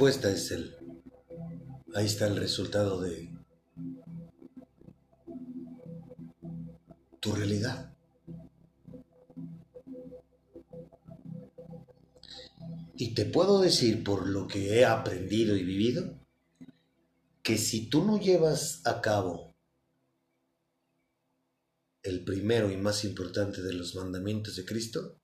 [0.04, 0.76] Respuesta es el...
[1.94, 3.32] Ahí está el resultado de
[7.20, 7.96] tu realidad.
[12.96, 16.18] Y te puedo decir por lo que he aprendido y vivido,
[17.42, 19.54] que si tú no llevas a cabo
[22.02, 25.18] el primero y más importante de los mandamientos de Cristo,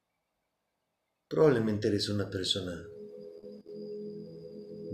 [1.29, 2.90] probablemente eres una persona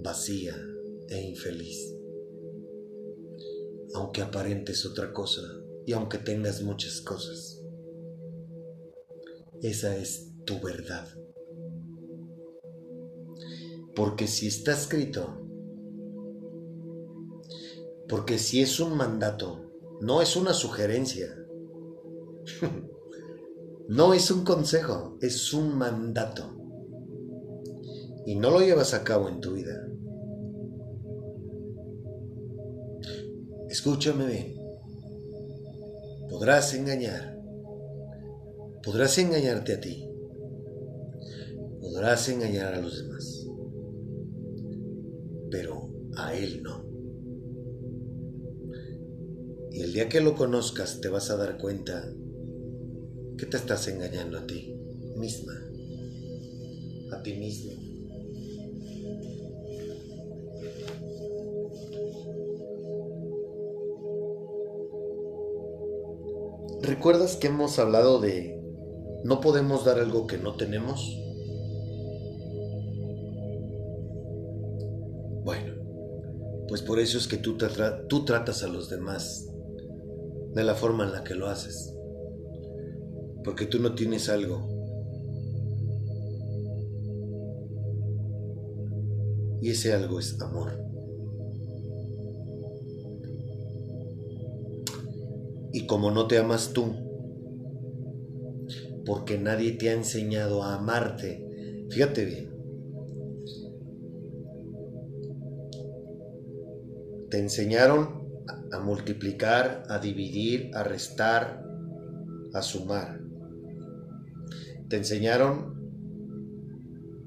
[0.06, 0.54] vacía
[1.08, 1.92] e infeliz.
[3.94, 5.42] Aunque aparentes otra cosa
[5.84, 7.60] y aunque tengas muchas cosas.
[9.62, 11.08] Esa es tu verdad.
[13.96, 15.44] Porque si está escrito,
[18.08, 21.36] porque si es un mandato, no es una sugerencia,
[23.88, 26.52] no es un consejo, es un mandato.
[28.24, 29.85] Y no lo llevas a cabo en tu vida.
[33.76, 34.54] Escúchame bien.
[36.30, 37.38] Podrás engañar,
[38.82, 40.10] podrás engañarte a ti,
[41.82, 43.46] podrás engañar a los demás,
[45.50, 46.86] pero a Él no.
[49.72, 52.10] Y el día que lo conozcas te vas a dar cuenta
[53.36, 54.74] que te estás engañando a ti
[55.18, 55.52] misma,
[57.12, 57.85] a ti mismo.
[66.82, 68.60] ¿Recuerdas que hemos hablado de
[69.24, 71.18] no podemos dar algo que no tenemos?
[75.44, 75.74] Bueno,
[76.68, 77.56] pues por eso es que tú,
[78.08, 79.48] tú tratas a los demás
[80.52, 81.94] de la forma en la que lo haces.
[83.42, 84.68] Porque tú no tienes algo.
[89.62, 90.78] Y ese algo es amor.
[95.86, 96.94] Como no te amas tú,
[99.04, 101.46] porque nadie te ha enseñado a amarte,
[101.90, 102.50] fíjate bien,
[107.30, 108.26] te enseñaron
[108.72, 111.64] a multiplicar, a dividir, a restar,
[112.52, 113.20] a sumar.
[114.88, 115.74] Te enseñaron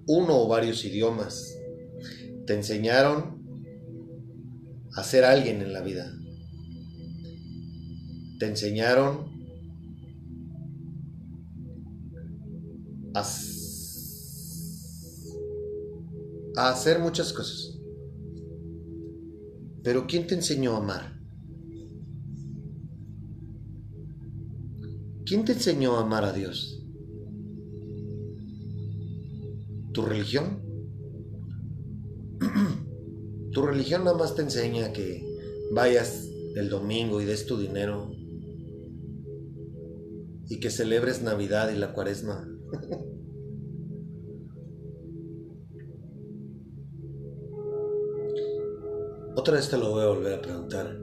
[0.08, 1.58] uno o varios idiomas.
[2.46, 3.40] Te enseñaron
[4.96, 6.19] a ser alguien en la vida
[8.40, 9.28] te enseñaron
[13.14, 13.20] a,
[16.70, 17.78] hacer muchas cosas.
[19.84, 21.20] Pero ¿quién te enseñó a amar?
[25.26, 26.82] ¿Quién te enseñó a amar a Dios?
[29.94, 30.62] ¿Tu religión?
[33.52, 35.26] tu religión nada más te enseña que
[35.74, 38.19] vayas el domingo y des tu dinero
[40.50, 42.50] y que celebres Navidad y la Cuaresma.
[49.36, 51.00] Otra vez te lo voy a volver a preguntar.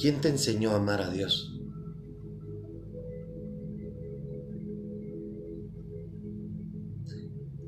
[0.00, 1.60] ¿Quién te enseñó a amar a Dios?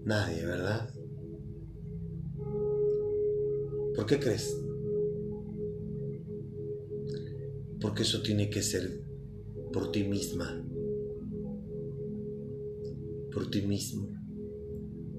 [0.05, 0.89] Nadie, ¿verdad?
[3.95, 4.59] ¿Por qué crees?
[7.81, 9.03] Porque eso tiene que ser
[9.71, 10.65] por ti misma
[13.35, 14.09] por ti mismo.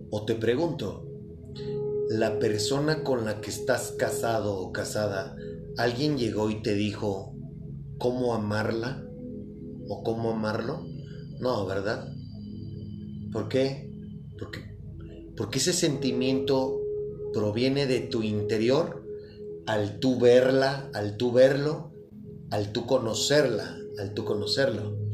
[0.10, 1.06] O te pregunto,
[2.10, 5.36] la persona con la que estás casado o casada,
[5.78, 7.36] ¿alguien llegó y te dijo
[7.98, 9.06] cómo amarla
[9.90, 10.86] o cómo amarlo?
[11.40, 12.08] No, ¿verdad?
[13.34, 13.92] ¿Por qué?
[14.40, 14.78] Porque,
[15.36, 16.80] porque ese sentimiento
[17.34, 19.06] proviene de tu interior
[19.66, 21.92] al tú verla, al tú verlo,
[22.52, 25.06] al tú conocerla, al tú conocerlo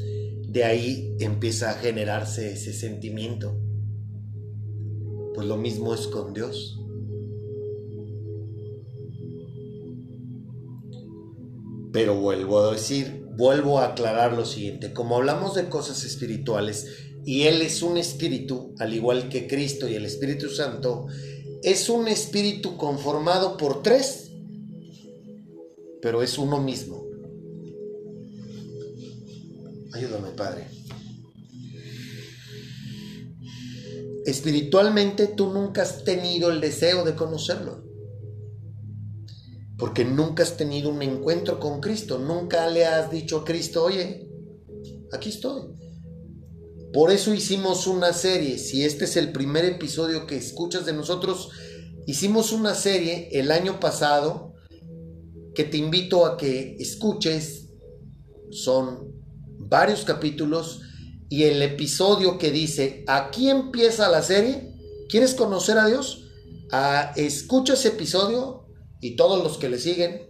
[0.51, 3.57] de ahí empieza a generarse ese sentimiento.
[5.33, 6.77] Pues lo mismo es con Dios.
[11.93, 16.87] Pero vuelvo a decir, vuelvo a aclarar lo siguiente, como hablamos de cosas espirituales
[17.23, 21.07] y Él es un espíritu, al igual que Cristo y el Espíritu Santo,
[21.63, 24.31] es un espíritu conformado por tres,
[26.01, 27.00] pero es uno mismo.
[29.93, 30.67] Ayúdame, Padre.
[34.25, 37.83] espiritualmente tú nunca has tenido el deseo de conocerlo.
[39.77, 42.19] Porque nunca has tenido un encuentro con Cristo.
[42.19, 44.29] Nunca le has dicho a Cristo, oye,
[45.11, 45.73] aquí estoy.
[46.93, 48.59] Por eso hicimos una serie.
[48.59, 51.49] Si este es el primer episodio que escuchas de nosotros,
[52.05, 54.53] hicimos una serie el año pasado
[55.55, 57.69] que te invito a que escuches.
[58.51, 59.10] Son
[59.67, 60.81] varios capítulos
[61.29, 64.75] y el episodio que dice, aquí empieza la serie,
[65.07, 66.29] ¿quieres conocer a Dios?
[66.71, 68.67] Ah, escucha ese episodio
[68.99, 70.29] y todos los que le siguen,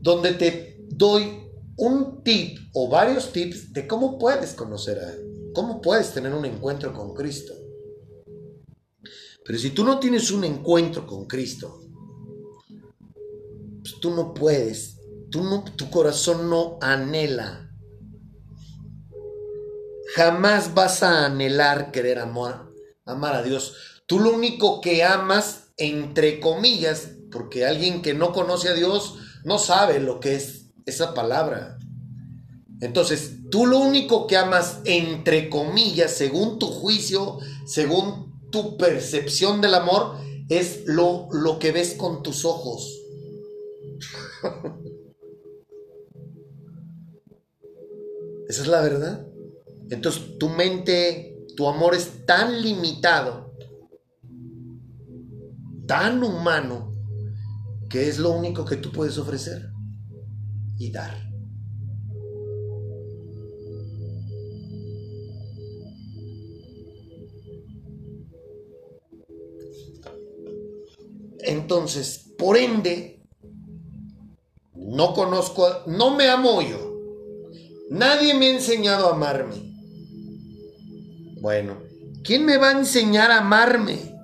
[0.00, 5.14] donde te doy un tip o varios tips de cómo puedes conocer a
[5.54, 7.54] cómo puedes tener un encuentro con Cristo.
[9.44, 11.80] Pero si tú no tienes un encuentro con Cristo,
[13.80, 14.97] pues tú no puedes,
[15.30, 17.68] tú no, tu corazón no anhela
[20.14, 22.74] Jamás vas a anhelar querer amor,
[23.04, 23.74] amar a Dios.
[24.06, 29.58] Tú lo único que amas, entre comillas, porque alguien que no conoce a Dios no
[29.58, 31.78] sabe lo que es esa palabra.
[32.80, 39.74] Entonces, tú lo único que amas, entre comillas, según tu juicio, según tu percepción del
[39.74, 40.16] amor,
[40.48, 42.98] es lo, lo que ves con tus ojos.
[48.48, 49.26] Esa es la verdad.
[49.90, 53.54] Entonces tu mente, tu amor es tan limitado,
[55.86, 56.94] tan humano,
[57.88, 59.70] que es lo único que tú puedes ofrecer
[60.78, 61.28] y dar.
[71.40, 73.22] Entonces, por ende,
[74.74, 76.87] no conozco, no me amo yo.
[77.90, 79.56] Nadie me ha enseñado a amarme.
[81.40, 81.82] Bueno,
[82.22, 84.14] ¿quién me va a enseñar a amarme?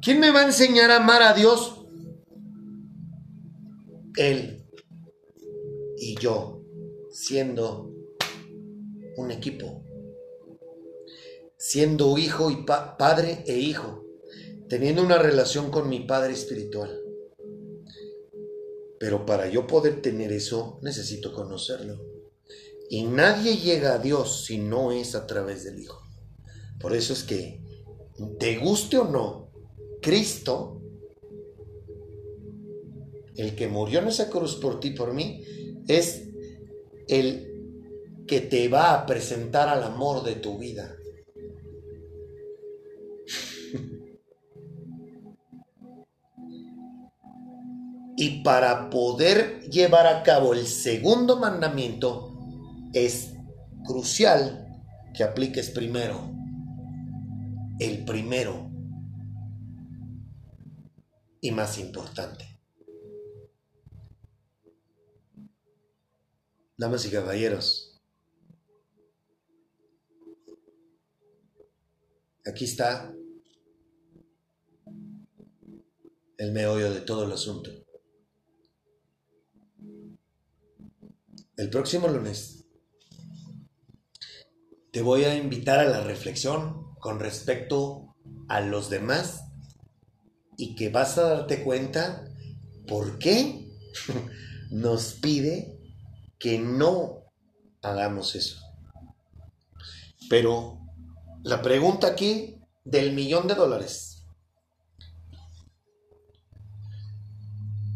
[0.00, 1.84] ¿Quién me va a enseñar a amar a Dios?
[4.16, 4.64] Él
[5.96, 6.62] y yo,
[7.10, 7.90] siendo
[9.16, 9.82] un equipo,
[11.56, 14.04] siendo hijo y padre e hijo,
[14.68, 17.00] teniendo una relación con mi Padre Espiritual.
[19.00, 22.13] Pero para yo poder tener eso, necesito conocerlo.
[22.90, 26.02] Y nadie llega a Dios si no es a través del Hijo.
[26.78, 27.62] Por eso es que,
[28.38, 29.50] te guste o no,
[30.00, 30.82] Cristo,
[33.36, 35.42] el que murió en esa cruz por ti, por mí,
[35.88, 36.28] es
[37.08, 37.50] el
[38.26, 40.96] que te va a presentar al amor de tu vida.
[48.16, 52.33] y para poder llevar a cabo el segundo mandamiento,
[52.94, 53.34] es
[53.84, 54.66] crucial
[55.14, 56.32] que apliques primero
[57.78, 58.70] el primero
[61.40, 62.44] y más importante.
[66.76, 68.00] Damas y caballeros,
[72.44, 73.14] aquí está
[76.36, 77.70] el meollo de todo el asunto.
[81.56, 82.63] El próximo lunes
[84.94, 88.14] te voy a invitar a la reflexión con respecto
[88.46, 89.42] a los demás
[90.56, 92.24] y que vas a darte cuenta
[92.86, 93.72] por qué
[94.70, 95.80] nos pide
[96.38, 97.24] que no
[97.82, 98.60] hagamos eso.
[100.30, 100.78] Pero
[101.42, 104.24] la pregunta aquí del millón de dólares.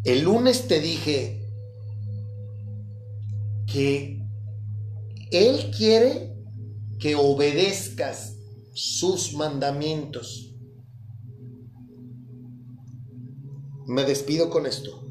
[0.02, 1.48] El lunes te dije
[3.68, 4.20] que
[5.30, 6.37] Él quiere
[6.98, 8.36] que obedezcas
[8.72, 10.54] sus mandamientos.
[13.86, 15.04] Me despido con esto.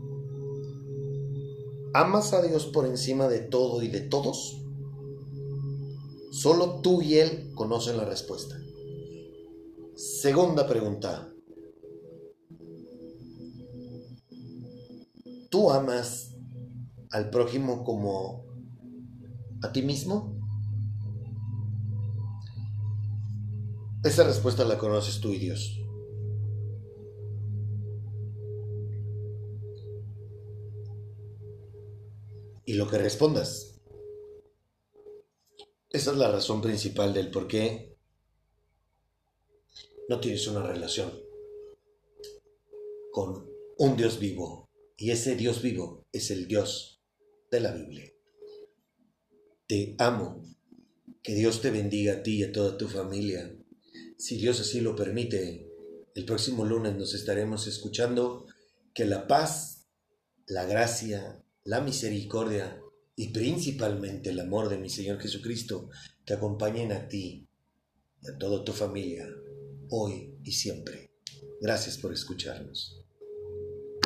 [1.94, 4.62] ¿Amas a Dios por encima de todo y de todos?
[6.32, 8.56] Solo tú y Él conocen la respuesta.
[9.96, 11.34] Segunda pregunta.
[15.50, 16.36] ¿Tú amas
[17.10, 18.46] al prójimo como
[19.64, 20.37] a ti mismo?
[24.08, 25.82] Esa respuesta la conoces tú y Dios.
[32.64, 33.82] Y lo que respondas.
[35.90, 37.98] Esa es la razón principal del por qué
[40.08, 41.12] no tienes una relación
[43.12, 43.46] con
[43.78, 44.70] un Dios vivo.
[44.96, 47.04] Y ese Dios vivo es el Dios
[47.52, 48.10] de la Biblia.
[49.68, 50.42] Te amo.
[51.22, 53.57] Que Dios te bendiga a ti y a toda tu familia
[54.18, 55.72] Si Dios así lo permite,
[56.16, 58.46] el próximo lunes nos estaremos escuchando.
[58.94, 59.86] Que la paz,
[60.48, 62.82] la gracia, la misericordia
[63.16, 65.90] y principalmente el amor de mi Señor Jesucristo
[66.26, 67.48] te acompañen a ti
[68.22, 69.28] y a toda tu familia,
[69.90, 71.12] hoy y siempre.
[71.62, 73.07] Gracias por escucharnos.